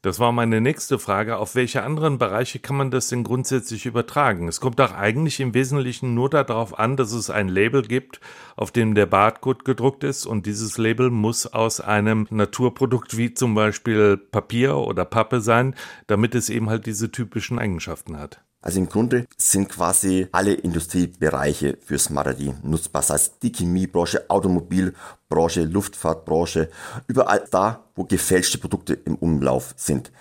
Das 0.03 0.21
war 0.21 0.31
meine 0.31 0.61
nächste 0.61 0.99
Frage. 0.99 1.39
Auf 1.39 1.57
welche 1.57 1.83
anderen 1.83 2.19
Bereiche 2.19 2.61
kann 2.61 2.77
man 2.77 2.91
das 2.91 3.09
denn 3.09 3.25
grundsätzlich 3.25 3.85
übertragen? 3.85 4.47
Es 4.47 4.61
kommt 4.61 4.79
doch 4.79 4.95
eigentlich 4.95 5.41
im 5.41 5.55
Wesentlichen 5.55 6.15
nur 6.15 6.31
darauf 6.31 6.79
an, 6.79 6.97
dass 6.97 7.13
es 7.13 7.31
ein 7.31 7.49
Label 7.49 7.83
gibt, 7.83 8.21
auf 8.55 8.71
dem 8.71 8.95
der 8.95 9.07
Barcode 9.07 9.65
gedruckt 9.65 10.05
ist 10.05 10.25
und 10.25 10.47
dieses 10.47 10.79
Label 10.79 11.11
muss 11.11 11.47
aus 11.47 11.81
einem 11.81 12.29
Naturprodukt 12.31 13.17
wie 13.17 13.35
zum 13.35 13.55
Beispiel 13.55 14.17
Papier 14.17 14.77
oder 14.77 15.05
Pappe 15.05 15.41
sein, 15.41 15.75
damit 16.07 16.35
es 16.37 16.49
eben 16.49 16.71
halt 16.71 16.87
diese 16.87 17.11
typischen 17.11 17.59
Eigenschaften 17.59 18.19
hat. 18.19 18.41
Also 18.69 18.81
im 18.81 18.91
Grunde 18.91 19.27
sind 19.39 19.71
quasi 19.71 20.29
alle 20.31 20.53
Industriebereiche 20.53 21.79
für 21.83 21.99
Smaragdi 21.99 22.53
nutzbar, 22.63 23.01
sei 23.01 23.15
es 23.15 23.39
die 23.39 23.51
Chemiebranche, 23.51 24.29
Automobilbranche, 24.29 25.63
Luftfahrtbranche, 25.63 26.69
überall 27.07 27.47
da, 27.51 27.87
wo 27.95 28.05
gefälschte 28.05 28.59
Produkte 28.59 28.93
im 28.93 29.15
Umlauf 29.15 29.73
sind. 29.79 30.13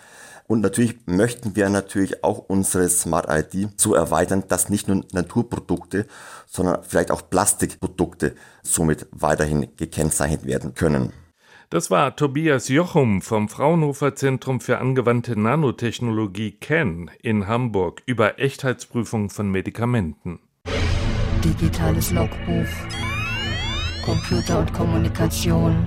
Und 0.48 0.62
natürlich 0.62 0.96
möchten 1.06 1.58
wir 1.58 1.68
natürlich 1.68 2.24
auch 2.24 2.38
unsere 2.48 2.88
Smart 2.88 3.28
ID 3.30 3.68
so 3.76 3.94
erweitern, 3.94 4.46
dass 4.48 4.70
nicht 4.70 4.88
nur 4.88 5.04
Naturprodukte, 5.12 6.06
sondern 6.50 6.84
vielleicht 6.84 7.12
auch 7.12 7.30
Plastikprodukte 7.30 8.34
somit 8.64 9.08
weiterhin 9.12 9.76
gekennzeichnet 9.76 10.46
werden 10.46 10.74
können. 10.74 11.12
Das 11.70 11.92
war 11.92 12.16
Tobias 12.16 12.70
Jochum 12.70 13.22
vom 13.22 13.50
Fraunhofer 13.50 14.16
Zentrum 14.16 14.62
für 14.62 14.78
angewandte 14.78 15.38
Nanotechnologie 15.38 16.52
CAN 16.52 17.12
in 17.22 17.46
Hamburg 17.46 18.04
über 18.06 18.40
Echtheitsprüfung 18.40 19.30
von 19.30 19.52
Medikamenten. 19.52 20.40
Digitales 21.44 22.12
Logbuch. 22.12 22.70
Computer 24.06 24.60
und 24.60 24.72
Kommunikation. 24.72 25.86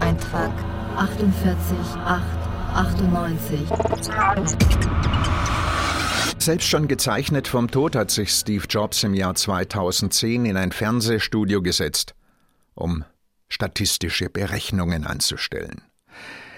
Eintrag 0.00 0.52
48898. 0.96 3.60
Selbst 6.38 6.66
schon 6.66 6.88
gezeichnet 6.88 7.46
vom 7.46 7.70
Tod 7.70 7.94
hat 7.94 8.10
sich 8.10 8.30
Steve 8.30 8.64
Jobs 8.70 9.02
im 9.02 9.12
Jahr 9.12 9.34
2010 9.34 10.46
in 10.46 10.56
ein 10.56 10.72
Fernsehstudio 10.72 11.60
gesetzt, 11.60 12.14
um 12.74 13.04
statistische 13.52 14.30
Berechnungen 14.30 15.06
anzustellen. 15.06 15.82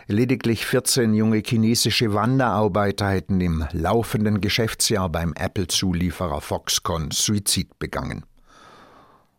Lediglich 0.06 0.66
14 0.66 1.14
junge 1.14 1.42
chinesische 1.44 2.12
Wanderarbeiter 2.12 3.08
hätten 3.08 3.40
im 3.40 3.66
laufenden 3.72 4.40
Geschäftsjahr 4.40 5.08
beim 5.08 5.32
Apple-Zulieferer 5.34 6.40
Foxconn 6.40 7.10
Suizid 7.10 7.78
begangen. 7.78 8.24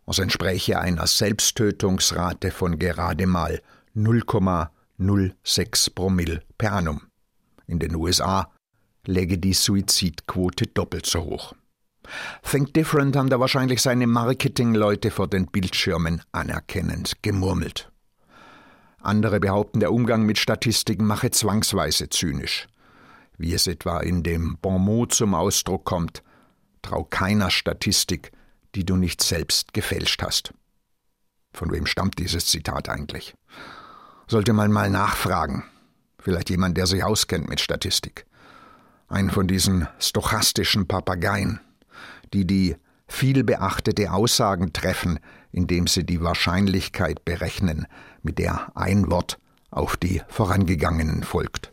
Das 0.05 0.19
entspräche 0.19 0.79
einer 0.79 1.07
Selbsttötungsrate 1.07 2.51
von 2.51 2.77
gerade 2.77 3.25
mal 3.25 3.61
0,06 3.95 5.93
Promille 5.93 6.41
per 6.57 6.73
annum. 6.73 7.01
In 7.67 7.79
den 7.79 7.95
USA 7.95 8.51
läge 9.05 9.37
die 9.37 9.53
Suizidquote 9.53 10.67
doppelt 10.67 11.05
so 11.05 11.23
hoch. 11.23 11.53
Think 12.49 12.73
Different 12.73 13.15
haben 13.15 13.29
da 13.29 13.39
wahrscheinlich 13.39 13.81
seine 13.81 14.07
Marketingleute 14.07 15.11
vor 15.11 15.27
den 15.27 15.47
Bildschirmen 15.47 16.21
anerkennend 16.31 17.21
gemurmelt. 17.21 17.91
Andere 18.99 19.39
behaupten, 19.39 19.79
der 19.79 19.91
Umgang 19.91 20.23
mit 20.23 20.39
Statistiken 20.39 21.05
mache 21.05 21.29
zwangsweise 21.29 22.09
zynisch. 22.09 22.67
Wie 23.37 23.53
es 23.53 23.67
etwa 23.67 23.99
in 23.99 24.23
dem 24.23 24.57
Bonmot 24.61 25.13
zum 25.13 25.35
Ausdruck 25.35 25.85
kommt, 25.85 26.23
trau 26.81 27.03
keiner 27.03 27.51
Statistik, 27.51 28.31
die 28.73 28.85
du 28.85 28.95
nicht 28.95 29.21
selbst 29.21 29.73
gefälscht 29.73 30.23
hast. 30.23 30.53
Von 31.53 31.71
wem 31.71 31.85
stammt 31.85 32.19
dieses 32.19 32.47
Zitat 32.47 32.89
eigentlich? 32.89 33.35
Sollte 34.27 34.53
man 34.53 34.71
mal 34.71 34.89
nachfragen. 34.89 35.63
Vielleicht 36.19 36.49
jemand, 36.49 36.75
der 36.77 36.87
sich 36.87 37.03
auskennt 37.03 37.47
mit 37.47 37.61
Statistik. 37.61 38.25
Ein 39.07 39.29
von 39.29 39.47
diesen 39.47 39.87
stochastischen 39.99 40.87
Papageien, 40.87 41.59
die 42.35 42.45
die 42.45 42.75
vielbeachtete 43.07 44.11
Aussagen 44.11 44.73
treffen, 44.73 45.19
indem 45.51 45.87
sie 45.87 46.03
die 46.03 46.21
Wahrscheinlichkeit 46.21 47.23
berechnen, 47.23 47.87
mit 48.23 48.39
der 48.39 48.71
ein 48.75 49.09
Wort 49.09 49.39
auf 49.71 49.95
die 49.95 50.21
vorangegangenen 50.27 51.23
folgt. 51.23 51.71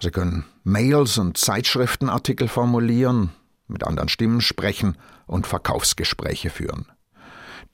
Sie 0.00 0.10
können 0.10 0.44
Mails 0.64 1.18
und 1.18 1.38
Zeitschriftenartikel 1.38 2.48
formulieren, 2.48 3.30
mit 3.68 3.84
anderen 3.84 4.08
Stimmen 4.08 4.40
sprechen 4.40 4.96
und 5.26 5.46
Verkaufsgespräche 5.46 6.50
führen. 6.50 6.86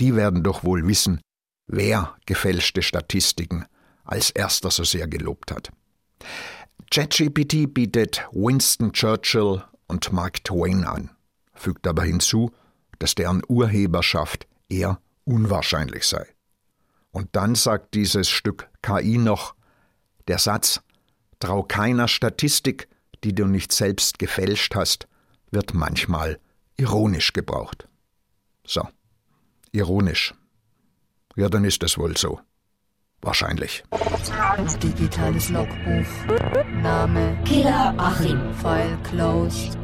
Die 0.00 0.14
werden 0.14 0.42
doch 0.42 0.64
wohl 0.64 0.86
wissen, 0.86 1.20
wer 1.66 2.16
gefälschte 2.26 2.82
Statistiken 2.82 3.64
als 4.04 4.30
erster 4.30 4.70
so 4.70 4.84
sehr 4.84 5.06
gelobt 5.06 5.52
hat. 5.52 5.70
ChatGPT 6.90 7.72
bietet 7.72 8.26
Winston 8.32 8.92
Churchill 8.92 9.62
und 9.86 10.12
Mark 10.12 10.44
Twain 10.44 10.84
an, 10.84 11.10
fügt 11.54 11.86
aber 11.86 12.02
hinzu, 12.02 12.50
dass 12.98 13.14
deren 13.14 13.42
Urheberschaft 13.48 14.46
eher 14.68 15.00
unwahrscheinlich 15.24 16.06
sei. 16.06 16.26
Und 17.10 17.28
dann 17.32 17.54
sagt 17.54 17.94
dieses 17.94 18.28
Stück 18.28 18.68
KI 18.82 19.18
noch, 19.18 19.54
der 20.26 20.38
Satz, 20.38 20.80
trau 21.38 21.62
keiner 21.62 22.08
Statistik, 22.08 22.88
die 23.22 23.34
du 23.34 23.46
nicht 23.46 23.72
selbst 23.72 24.18
gefälscht 24.18 24.74
hast, 24.74 25.06
wird 25.50 25.74
manchmal 25.74 26.38
ironisch 26.76 27.32
gebraucht. 27.32 27.88
So, 28.66 28.88
ironisch. 29.72 30.34
Ja, 31.36 31.48
dann 31.48 31.64
ist 31.64 31.82
es 31.82 31.98
wohl 31.98 32.16
so. 32.16 32.40
Wahrscheinlich. 33.20 33.82
Digitales 34.82 35.48
Logbuch. 35.48 36.06
Name 36.82 37.38
Killer 37.44 37.94
Achim. 37.96 38.52
File 38.54 38.98
closed. 39.02 39.78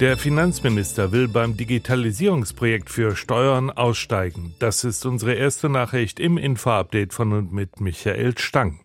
Der 0.00 0.18
Finanzminister 0.18 1.10
will 1.10 1.26
beim 1.26 1.56
Digitalisierungsprojekt 1.56 2.90
für 2.90 3.16
Steuern 3.16 3.70
aussteigen. 3.70 4.54
Das 4.58 4.84
ist 4.84 5.06
unsere 5.06 5.32
erste 5.32 5.70
Nachricht 5.70 6.20
im 6.20 6.36
Info-Update 6.36 7.14
von 7.14 7.32
und 7.32 7.54
mit 7.54 7.80
Michael 7.80 8.36
Stang. 8.36 8.80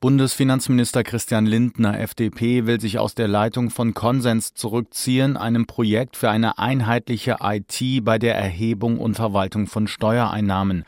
Bundesfinanzminister 0.00 1.04
Christian 1.04 1.44
Lindner, 1.44 2.00
FDP, 2.00 2.64
will 2.64 2.80
sich 2.80 2.98
aus 2.98 3.14
der 3.14 3.28
Leitung 3.28 3.68
von 3.68 3.92
Konsens 3.92 4.54
zurückziehen, 4.54 5.36
einem 5.36 5.66
Projekt 5.66 6.16
für 6.16 6.30
eine 6.30 6.58
einheitliche 6.58 7.36
IT 7.42 8.02
bei 8.02 8.18
der 8.18 8.34
Erhebung 8.34 8.98
und 8.98 9.16
Verwaltung 9.16 9.66
von 9.66 9.88
Steuereinnahmen. 9.88 10.84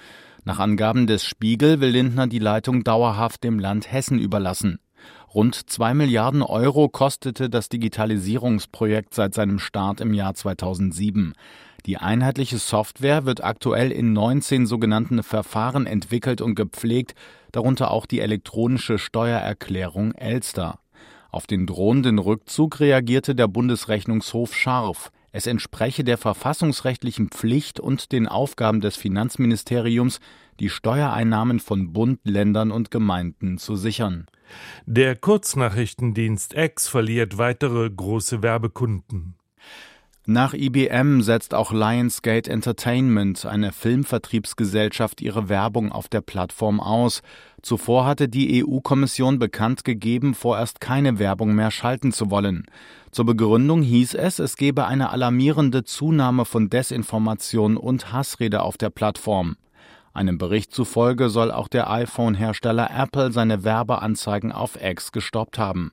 Nach 0.47 0.61
Angaben 0.61 1.07
des 1.07 1.27
Spiegel 1.27 1.83
will 1.83 1.91
Lindner 1.91 2.27
die 2.27 2.39
Leitung 2.39 2.85
dauerhaft 2.85 3.45
dem 3.45 3.59
Land 3.59 3.93
Hessen 3.93 4.19
überlassen. 4.19 4.79
Rund 5.35 5.71
zwei 5.71 5.95
Milliarden 5.95 6.43
Euro 6.43 6.91
kostete 6.91 7.49
das 7.49 7.71
Digitalisierungsprojekt 7.71 9.15
seit 9.15 9.33
seinem 9.33 9.59
Start 9.59 10.03
im 10.03 10.13
Jahr 10.13 10.35
2007. 10.35 11.33
Die 11.87 11.97
einheitliche 11.97 12.59
Software 12.59 13.25
wird 13.25 13.43
aktuell 13.43 13.91
in 13.91 14.13
19 14.13 14.67
sogenannten 14.67 15.23
Verfahren 15.23 15.87
entwickelt 15.87 16.43
und 16.43 16.55
gepflegt, 16.55 17.15
darunter 17.51 17.91
auch 17.91 18.05
die 18.05 18.21
elektronische 18.21 18.99
Steuererklärung 18.99 20.13
Elster. 20.13 20.79
Auf 21.31 21.47
den 21.47 21.67
drohenden 21.67 22.19
Rückzug 22.19 22.79
reagierte 22.79 23.35
der 23.35 23.49
Bundesrechnungshof 23.49 24.55
scharf. 24.55 25.11
Es 25.33 25.47
entspreche 25.47 26.05
der 26.05 26.19
verfassungsrechtlichen 26.19 27.31
Pflicht 27.31 27.81
und 27.81 28.13
den 28.13 28.29
Aufgaben 28.29 28.83
des 28.83 28.97
Finanzministeriums, 28.97 30.21
die 30.61 30.69
Steuereinnahmen 30.69 31.59
von 31.59 31.95
Bund, 31.95 32.21
Ländern 32.25 32.71
und 32.71 32.91
Gemeinden 32.91 33.57
zu 33.57 33.75
sichern. 33.75 34.27
Der 34.85 35.17
Kurznachrichtendienst 35.17 36.55
X 36.55 36.87
verliert 36.87 37.39
weitere 37.39 37.89
große 37.89 38.43
Werbekunden. 38.43 39.37
Nach 40.25 40.55
IBM 40.55 41.21
setzt 41.23 41.53
auch 41.53 41.73
Lionsgate 41.73 42.49
Entertainment, 42.49 43.45
eine 43.45 43.73
Filmvertriebsgesellschaft, 43.73 45.21
ihre 45.21 45.49
Werbung 45.49 45.91
auf 45.91 46.07
der 46.07 46.21
Plattform 46.21 46.79
aus. 46.79 47.23
Zuvor 47.61 48.07
hatte 48.07 48.29
die 48.29 48.65
EU-Kommission 48.65 49.41
bekannt 49.41 49.85
gegeben, 49.85 50.35
vorerst 50.35 50.81
keine 50.81 51.19
Werbung 51.19 51.57
mehr 51.57 51.73
schalten 51.73 52.13
zu 52.13 52.31
wollen. 52.31 52.67
Zur 53.11 53.27
Begründung 53.27 53.83
hieß 53.83 54.15
es, 54.15 54.39
es 54.39 54.55
gebe 54.57 54.87
eine 54.87 55.11
alarmierende 55.11 55.83
Zunahme 55.83 56.45
von 56.45 56.71
Desinformation 56.71 57.77
und 57.77 58.13
Hassrede 58.13 58.63
auf 58.63 58.79
der 58.79 58.91
Plattform. 58.91 59.57
Einem 60.15 60.39
Bericht 60.39 60.73
zufolge 60.73 61.31
soll 61.31 61.51
auch 61.51 61.67
der 61.67 61.91
iPhone-Hersteller 61.91 62.91
Apple 62.97 63.33
seine 63.33 63.65
Werbeanzeigen 63.65 64.53
auf 64.53 64.81
X 64.81 65.11
gestoppt 65.11 65.59
haben. 65.59 65.91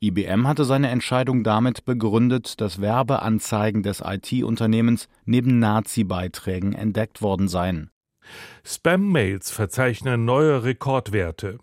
IBM 0.00 0.46
hatte 0.46 0.64
seine 0.64 0.90
Entscheidung 0.90 1.42
damit 1.42 1.84
begründet, 1.84 2.60
dass 2.60 2.80
Werbeanzeigen 2.80 3.82
des 3.82 4.00
IT-Unternehmens 4.04 5.08
neben 5.24 5.58
Nazi-Beiträgen 5.58 6.72
entdeckt 6.72 7.20
worden 7.20 7.48
seien. 7.48 7.90
Spam-Mails 8.64 9.50
verzeichnen 9.50 10.24
neue 10.24 10.62
Rekordwerte. 10.62 11.58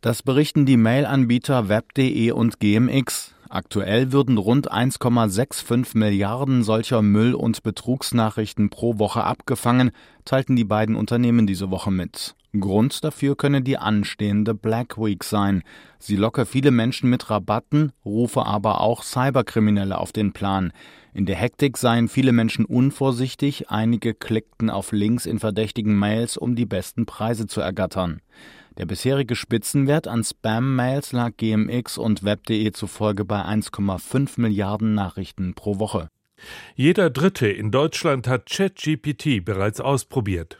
Das 0.00 0.24
berichten 0.24 0.66
die 0.66 0.76
Mailanbieter 0.76 1.68
Web.de 1.68 2.32
und 2.32 2.58
GMX. 2.58 3.34
Aktuell 3.48 4.10
würden 4.10 4.38
rund 4.38 4.72
1,65 4.72 5.96
Milliarden 5.96 6.64
solcher 6.64 7.02
Müll- 7.02 7.34
und 7.34 7.62
Betrugsnachrichten 7.62 8.70
pro 8.70 8.98
Woche 8.98 9.22
abgefangen, 9.22 9.92
teilten 10.24 10.56
die 10.56 10.64
beiden 10.64 10.96
Unternehmen 10.96 11.46
diese 11.46 11.70
Woche 11.70 11.92
mit. 11.92 12.34
Grund 12.58 13.02
dafür 13.02 13.34
könne 13.34 13.62
die 13.62 13.78
anstehende 13.78 14.54
Black 14.54 14.98
Week 14.98 15.24
sein. 15.24 15.62
Sie 15.98 16.16
locke 16.16 16.44
viele 16.44 16.70
Menschen 16.70 17.08
mit 17.08 17.30
Rabatten, 17.30 17.92
rufe 18.04 18.44
aber 18.44 18.82
auch 18.82 19.02
Cyberkriminelle 19.02 19.96
auf 19.96 20.12
den 20.12 20.32
Plan. 20.32 20.72
In 21.14 21.24
der 21.24 21.36
Hektik 21.36 21.78
seien 21.78 22.08
viele 22.08 22.32
Menschen 22.32 22.66
unvorsichtig, 22.66 23.70
einige 23.70 24.12
klickten 24.12 24.68
auf 24.68 24.92
Links 24.92 25.24
in 25.24 25.38
verdächtigen 25.38 25.98
Mails, 25.98 26.36
um 26.36 26.54
die 26.54 26.66
besten 26.66 27.06
Preise 27.06 27.46
zu 27.46 27.62
ergattern. 27.62 28.20
Der 28.78 28.84
bisherige 28.86 29.36
Spitzenwert 29.36 30.06
an 30.06 30.22
Spam-Mails 30.22 31.12
lag 31.12 31.32
GMX 31.36 31.96
und 31.96 32.22
Web.de 32.22 32.72
zufolge 32.72 33.24
bei 33.24 33.42
1,5 33.42 34.40
Milliarden 34.40 34.94
Nachrichten 34.94 35.54
pro 35.54 35.78
Woche. 35.78 36.08
Jeder 36.74 37.10
Dritte 37.10 37.48
in 37.48 37.70
Deutschland 37.70 38.26
hat 38.26 38.50
ChatGPT 38.50 39.44
bereits 39.44 39.80
ausprobiert. 39.80 40.58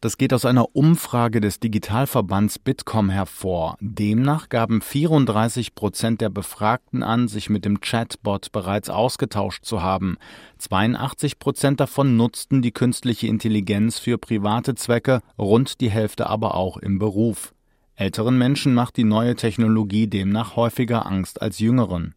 Das 0.00 0.16
geht 0.16 0.32
aus 0.32 0.44
einer 0.44 0.76
Umfrage 0.76 1.40
des 1.40 1.58
Digitalverbands 1.58 2.60
Bitkom 2.60 3.10
hervor. 3.10 3.76
Demnach 3.80 4.48
gaben 4.48 4.80
34 4.80 5.74
Prozent 5.74 6.20
der 6.20 6.28
Befragten 6.28 7.02
an, 7.02 7.26
sich 7.26 7.50
mit 7.50 7.64
dem 7.64 7.80
Chatbot 7.80 8.52
bereits 8.52 8.90
ausgetauscht 8.90 9.64
zu 9.64 9.82
haben. 9.82 10.16
82 10.58 11.40
Prozent 11.40 11.80
davon 11.80 12.16
nutzten 12.16 12.62
die 12.62 12.70
künstliche 12.70 13.26
Intelligenz 13.26 13.98
für 13.98 14.18
private 14.18 14.76
Zwecke, 14.76 15.20
rund 15.36 15.80
die 15.80 15.90
Hälfte 15.90 16.28
aber 16.28 16.54
auch 16.54 16.76
im 16.76 17.00
Beruf. 17.00 17.52
Älteren 17.96 18.38
Menschen 18.38 18.74
macht 18.74 18.96
die 18.96 19.02
neue 19.02 19.34
Technologie 19.34 20.06
demnach 20.06 20.54
häufiger 20.54 21.06
Angst 21.06 21.42
als 21.42 21.58
jüngeren. 21.58 22.14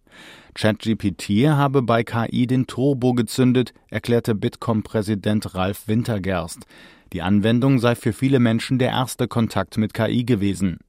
ChatGPT 0.53 1.47
habe 1.47 1.81
bei 1.81 2.03
KI 2.03 2.45
den 2.45 2.67
Turbo 2.67 3.15
gezündet, 3.15 3.73
erklärte 3.89 4.35
Bitkom-Präsident 4.35 5.55
Ralf 5.55 5.87
Wintergerst. 5.87 6.67
Die 7.13 7.21
Anwendung 7.21 7.79
sei 7.79 7.95
für 7.95 8.13
viele 8.13 8.39
Menschen 8.39 8.79
der 8.79 8.89
erste 8.89 9.27
Kontakt 9.27 9.77
mit 9.77 9.93
KI 9.93 10.23
gewesen. 10.23 10.79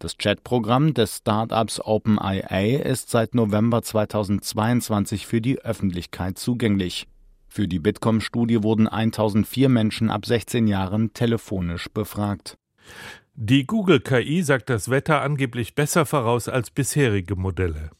Das 0.00 0.16
Chatprogramm 0.16 0.94
des 0.94 1.18
Startups 1.18 1.80
OpenIA 1.80 2.80
ist 2.80 3.10
seit 3.10 3.34
November 3.34 3.82
2022 3.82 5.26
für 5.26 5.40
die 5.40 5.60
Öffentlichkeit 5.60 6.38
zugänglich. 6.38 7.06
Für 7.48 7.66
die 7.66 7.78
Bitkom-Studie 7.78 8.62
wurden 8.62 8.88
1004 8.88 9.68
Menschen 9.68 10.10
ab 10.10 10.26
16 10.26 10.66
Jahren 10.66 11.12
telefonisch 11.14 11.88
befragt. 11.88 12.58
Die 13.34 13.66
Google 13.66 14.00
KI 14.00 14.42
sagt 14.42 14.70
das 14.70 14.90
Wetter 14.90 15.22
angeblich 15.22 15.74
besser 15.74 16.06
voraus 16.06 16.48
als 16.48 16.70
bisherige 16.70 17.36
Modelle. 17.36 17.90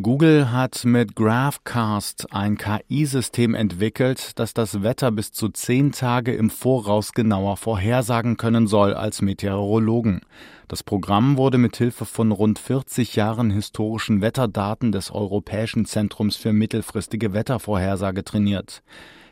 Google 0.00 0.50
hat 0.50 0.86
mit 0.86 1.16
GraphCast 1.16 2.32
ein 2.32 2.56
KI-System 2.56 3.54
entwickelt, 3.54 4.38
das 4.38 4.54
das 4.54 4.82
Wetter 4.82 5.10
bis 5.10 5.32
zu 5.32 5.50
zehn 5.50 5.92
Tage 5.92 6.32
im 6.32 6.48
Voraus 6.48 7.12
genauer 7.12 7.58
vorhersagen 7.58 8.38
können 8.38 8.66
soll 8.66 8.94
als 8.94 9.20
Meteorologen. 9.20 10.22
Das 10.66 10.82
Programm 10.82 11.36
wurde 11.36 11.58
mit 11.58 11.76
Hilfe 11.76 12.06
von 12.06 12.32
rund 12.32 12.58
40 12.58 13.16
Jahren 13.16 13.50
historischen 13.50 14.22
Wetterdaten 14.22 14.92
des 14.92 15.10
Europäischen 15.10 15.84
Zentrums 15.84 16.36
für 16.36 16.54
mittelfristige 16.54 17.34
Wettervorhersage 17.34 18.24
trainiert. 18.24 18.82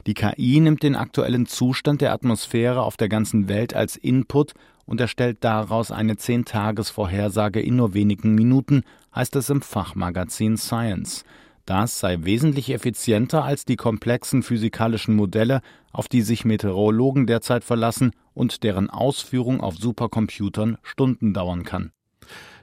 Die 0.07 0.15
KI 0.15 0.61
nimmt 0.61 0.83
den 0.83 0.95
aktuellen 0.95 1.47
Zustand 1.47 2.03
der 2.03 2.13
Atmosphäre 2.13 2.83
auf 2.83 2.99
der 2.99 3.09
ganzen 3.09 3.49
Welt 3.49 3.73
als 3.73 3.97
Input 3.97 4.53
und 4.91 5.01
erstellt 5.01 5.39
daraus 5.43 5.93
eine 5.93 6.17
Zehn-Tages-Vorhersage 6.17 7.61
in 7.61 7.77
nur 7.77 7.95
wenigen 7.95 8.35
Minuten, 8.35 8.83
heißt 9.15 9.37
es 9.37 9.49
im 9.49 9.63
Fachmagazin 9.63 10.57
Science. 10.57 11.25
Das 11.65 12.01
sei 12.01 12.19
wesentlich 12.23 12.73
effizienter 12.73 13.45
als 13.45 13.65
die 13.65 13.77
komplexen 13.77 14.43
physikalischen 14.43 15.15
Modelle, 15.15 15.61
auf 15.93 16.09
die 16.09 16.23
sich 16.23 16.45
Meteorologen 16.45 17.29
derzeit 17.29 17.63
verlassen 17.63 18.11
und 18.35 18.65
deren 18.65 18.91
Ausführung 18.91 19.61
auf 19.61 19.77
Supercomputern 19.77 20.77
Stunden 20.83 21.35
dauern 21.35 21.63
kann. 21.63 21.93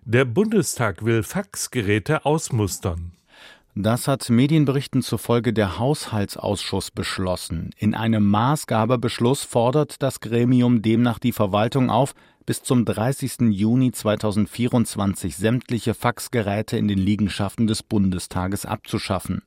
Der 0.03 0.25
Bundestag 0.25 1.05
will 1.05 1.23
Faxgeräte 1.23 2.25
ausmustern. 2.25 3.13
Das 3.79 4.07
hat 4.07 4.27
Medienberichten 4.27 5.03
zufolge 5.03 5.53
der 5.53 5.77
Haushaltsausschuss 5.77 6.89
beschlossen. 6.89 7.69
In 7.77 7.93
einem 7.93 8.27
Maßgabebeschluss 8.27 9.43
fordert 9.43 10.01
das 10.01 10.19
Gremium 10.19 10.81
demnach 10.81 11.19
die 11.19 11.31
Verwaltung 11.31 11.91
auf, 11.91 12.15
bis 12.47 12.63
zum 12.63 12.85
30. 12.85 13.51
Juni 13.51 13.91
2024 13.91 15.37
sämtliche 15.37 15.93
Faxgeräte 15.93 16.75
in 16.75 16.87
den 16.87 16.97
Liegenschaften 16.97 17.67
des 17.67 17.83
Bundestages 17.83 18.65
abzuschaffen. 18.65 19.43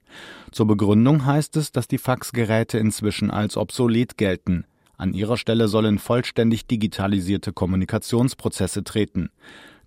Zur 0.52 0.68
Begründung 0.68 1.26
heißt 1.26 1.56
es, 1.56 1.72
dass 1.72 1.88
die 1.88 1.98
Faxgeräte 1.98 2.78
inzwischen 2.78 3.32
als 3.32 3.56
obsolet 3.56 4.16
gelten. 4.16 4.64
An 4.96 5.12
ihrer 5.12 5.38
Stelle 5.38 5.66
sollen 5.66 5.98
vollständig 5.98 6.68
digitalisierte 6.68 7.52
Kommunikationsprozesse 7.52 8.84
treten. 8.84 9.30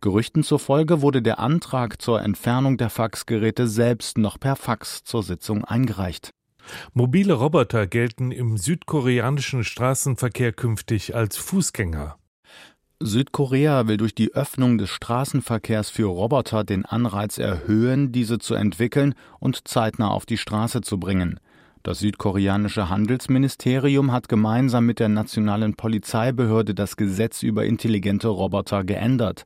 Gerüchten 0.04 0.44
zufolge 0.44 1.02
wurde 1.02 1.22
der 1.22 1.40
Antrag 1.40 2.02
zur 2.02 2.22
Entfernung 2.22 2.76
der 2.76 2.90
Faxgeräte 2.90 3.70
selbst 3.70 4.18
noch 4.18 4.38
per 4.38 4.58
Fax 4.58 5.06
zur 5.06 5.24
Sitzung 5.24 5.64
eingereicht. 5.64 6.32
Mobile 6.92 7.32
Roboter 7.32 7.88
gelten 7.88 8.34
im 8.34 8.58
südkoreanischen 8.58 9.64
Straßenverkehr 9.64 10.52
künftig 10.52 11.16
als 11.16 11.38
Fußgänger. 11.38 12.18
Südkorea 13.00 13.88
will 13.88 13.96
durch 13.96 14.14
die 14.14 14.34
Öffnung 14.34 14.78
des 14.78 14.90
Straßenverkehrs 14.90 15.90
für 15.90 16.08
Roboter 16.08 16.66
den 16.66 16.84
Anreiz 16.84 17.38
erhöhen, 17.38 18.12
diese 18.12 18.40
zu 18.40 18.56
entwickeln 18.56 19.16
und 19.40 19.70
zeitnah 19.70 20.10
auf 20.10 20.26
die 20.26 20.38
Straße 20.38 20.82
zu 20.82 21.00
bringen. 21.00 21.40
Das 21.82 22.00
südkoreanische 22.00 22.90
Handelsministerium 22.90 24.12
hat 24.12 24.28
gemeinsam 24.28 24.86
mit 24.86 25.00
der 25.00 25.10
nationalen 25.10 25.76
Polizeibehörde 25.76 26.74
das 26.74 26.98
Gesetz 26.98 27.42
über 27.42 27.66
intelligente 27.66 28.28
Roboter 28.28 28.84
geändert. 28.84 29.46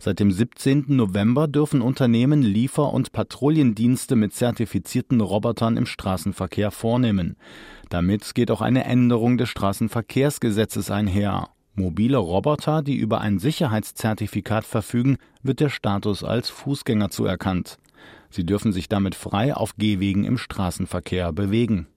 Seit 0.00 0.20
dem 0.20 0.30
17. 0.30 0.84
November 0.88 1.48
dürfen 1.48 1.82
Unternehmen 1.82 2.40
Liefer- 2.40 2.92
und 2.92 3.10
Patrouillendienste 3.10 4.14
mit 4.14 4.32
zertifizierten 4.32 5.20
Robotern 5.20 5.76
im 5.76 5.86
Straßenverkehr 5.86 6.70
vornehmen. 6.70 7.36
Damit 7.88 8.36
geht 8.36 8.52
auch 8.52 8.60
eine 8.60 8.84
Änderung 8.84 9.38
des 9.38 9.48
Straßenverkehrsgesetzes 9.48 10.92
einher. 10.92 11.48
Mobile 11.74 12.16
Roboter, 12.16 12.82
die 12.82 12.96
über 12.96 13.20
ein 13.20 13.40
Sicherheitszertifikat 13.40 14.64
verfügen, 14.64 15.16
wird 15.42 15.58
der 15.58 15.68
Status 15.68 16.22
als 16.22 16.48
Fußgänger 16.48 17.10
zuerkannt. 17.10 17.78
Sie 18.30 18.44
dürfen 18.44 18.72
sich 18.72 18.88
damit 18.88 19.16
frei 19.16 19.54
auf 19.54 19.76
Gehwegen 19.78 20.24
im 20.24 20.38
Straßenverkehr 20.38 21.32
bewegen. 21.32 21.88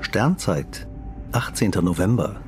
Sternzeit, 0.00 0.86
18. 1.32 1.72
November 1.82 2.40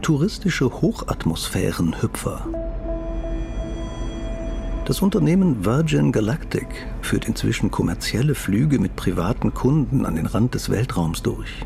touristische 0.00 0.70
Hochatmosphärenhüpfer. 0.70 2.46
Das 4.86 5.02
Unternehmen 5.02 5.64
Virgin 5.64 6.10
Galactic 6.10 6.66
führt 7.00 7.26
inzwischen 7.26 7.70
kommerzielle 7.70 8.34
Flüge 8.34 8.78
mit 8.78 8.96
privaten 8.96 9.54
Kunden 9.54 10.04
an 10.04 10.16
den 10.16 10.26
Rand 10.26 10.54
des 10.54 10.70
Weltraums 10.70 11.22
durch. 11.22 11.64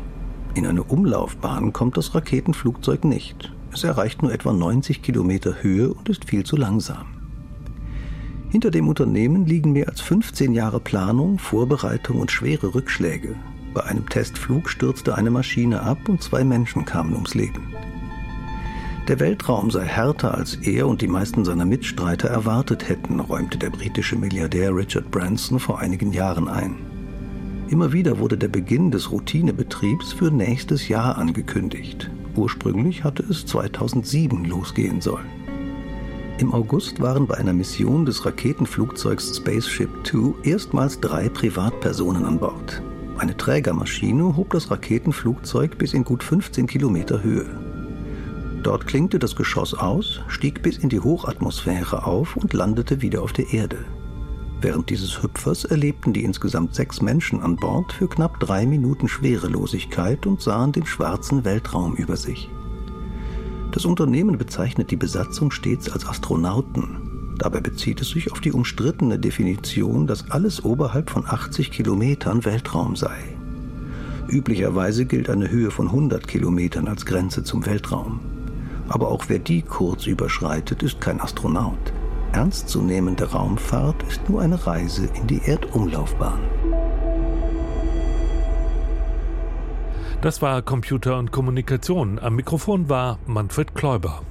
In 0.53 0.67
eine 0.67 0.83
Umlaufbahn 0.83 1.73
kommt 1.73 1.97
das 1.97 2.13
Raketenflugzeug 2.13 3.03
nicht. 3.03 3.51
Es 3.73 3.83
erreicht 3.83 4.21
nur 4.21 4.31
etwa 4.31 4.53
90 4.53 5.01
Kilometer 5.01 5.63
Höhe 5.63 5.93
und 5.93 6.07
ist 6.07 6.25
viel 6.25 6.45
zu 6.45 6.55
langsam. 6.55 7.07
Hinter 8.49 8.71
dem 8.71 8.87
Unternehmen 8.87 9.45
liegen 9.45 9.73
mehr 9.73 9.89
als 9.89 10.01
15 10.01 10.53
Jahre 10.53 10.79
Planung, 10.79 11.39
Vorbereitung 11.39 12.19
und 12.19 12.31
schwere 12.31 12.73
Rückschläge. 12.73 13.35
Bei 13.73 13.83
einem 13.83 14.07
Testflug 14.07 14.69
stürzte 14.69 15.15
eine 15.15 15.31
Maschine 15.31 15.81
ab 15.81 15.97
und 16.07 16.21
zwei 16.21 16.45
Menschen 16.45 16.85
kamen 16.85 17.13
ums 17.13 17.33
Leben. 17.33 17.73
Der 19.07 19.19
Weltraum 19.19 19.69
sei 19.69 19.85
härter, 19.85 20.33
als 20.33 20.55
er 20.55 20.87
und 20.87 20.99
die 20.99 21.07
meisten 21.07 21.45
seiner 21.45 21.65
Mitstreiter 21.65 22.27
erwartet 22.27 22.89
hätten, 22.89 23.19
räumte 23.19 23.59
der 23.59 23.69
britische 23.69 24.15
Milliardär 24.15 24.75
Richard 24.75 25.11
Branson 25.11 25.59
vor 25.59 25.77
einigen 25.77 26.11
Jahren 26.11 26.47
ein. 26.47 26.77
Immer 27.69 27.93
wieder 27.93 28.17
wurde 28.17 28.35
der 28.35 28.47
Beginn 28.47 28.89
des 28.89 29.11
Routinebetriebs 29.11 30.13
für 30.13 30.31
nächstes 30.31 30.87
Jahr 30.87 31.19
angekündigt. 31.19 32.09
Ursprünglich 32.35 33.03
hatte 33.03 33.23
es 33.29 33.45
2007 33.45 34.45
losgehen 34.45 35.01
sollen. 35.01 35.27
Im 36.39 36.51
August 36.51 36.99
waren 36.99 37.27
bei 37.27 37.35
einer 37.35 37.53
Mission 37.53 38.07
des 38.07 38.25
Raketenflugzeugs 38.25 39.37
Spaceship 39.37 40.03
Two 40.03 40.33
erstmals 40.41 40.99
drei 40.99 41.29
Privatpersonen 41.29 42.25
an 42.25 42.39
Bord. 42.39 42.81
Eine 43.19 43.37
Trägermaschine 43.37 44.35
hob 44.35 44.49
das 44.49 44.71
Raketenflugzeug 44.71 45.77
bis 45.77 45.93
in 45.93 46.03
gut 46.03 46.23
15 46.23 46.65
Kilometer 46.65 47.21
Höhe. 47.21 47.64
Dort 48.65 48.87
klingte 48.87 49.19
das 49.19 49.35
Geschoss 49.35 49.75
aus, 49.75 50.21
stieg 50.27 50.63
bis 50.63 50.79
in 50.79 50.89
die 50.89 50.99
Hochatmosphäre 50.99 52.07
auf 52.07 52.35
und 52.35 52.51
landete 52.51 53.03
wieder 53.03 53.21
auf 53.21 53.31
der 53.31 53.53
Erde. 53.53 53.77
Während 54.59 54.89
dieses 54.89 55.21
Hüpfers 55.21 55.65
erlebten 55.65 56.13
die 56.13 56.23
insgesamt 56.23 56.73
sechs 56.73 56.99
Menschen 56.99 57.43
an 57.43 57.57
Bord 57.57 57.93
für 57.93 58.09
knapp 58.09 58.39
drei 58.39 58.65
Minuten 58.65 59.07
Schwerelosigkeit 59.07 60.25
und 60.25 60.41
sahen 60.41 60.71
den 60.71 60.87
schwarzen 60.87 61.45
Weltraum 61.45 61.93
über 61.93 62.17
sich. 62.17 62.49
Das 63.71 63.85
Unternehmen 63.85 64.39
bezeichnet 64.39 64.89
die 64.89 64.97
Besatzung 64.97 65.51
stets 65.51 65.87
als 65.91 66.07
Astronauten. 66.07 67.35
Dabei 67.37 67.59
bezieht 67.59 68.01
es 68.01 68.09
sich 68.09 68.31
auf 68.31 68.41
die 68.41 68.51
umstrittene 68.51 69.19
Definition, 69.19 70.07
dass 70.07 70.31
alles 70.31 70.65
oberhalb 70.65 71.11
von 71.11 71.27
80 71.27 71.69
Kilometern 71.69 72.45
Weltraum 72.45 72.95
sei. 72.95 73.37
Üblicherweise 74.27 75.05
gilt 75.05 75.29
eine 75.29 75.51
Höhe 75.51 75.69
von 75.69 75.85
100 75.85 76.27
Kilometern 76.27 76.87
als 76.87 77.05
Grenze 77.05 77.43
zum 77.43 77.63
Weltraum. 77.67 78.21
Aber 78.87 79.09
auch 79.09 79.25
wer 79.27 79.39
die 79.39 79.61
kurz 79.61 80.05
überschreitet, 80.05 80.83
ist 80.83 81.01
kein 81.01 81.19
Astronaut. 81.19 81.93
Ernstzunehmende 82.33 83.31
Raumfahrt 83.31 84.03
ist 84.03 84.29
nur 84.29 84.41
eine 84.41 84.67
Reise 84.67 85.07
in 85.13 85.27
die 85.27 85.41
Erdumlaufbahn. 85.45 86.39
Das 90.21 90.41
war 90.41 90.61
Computer 90.61 91.17
und 91.17 91.31
Kommunikation. 91.31 92.19
Am 92.19 92.35
Mikrofon 92.35 92.89
war 92.89 93.19
Manfred 93.25 93.75
Kläuber. 93.75 94.23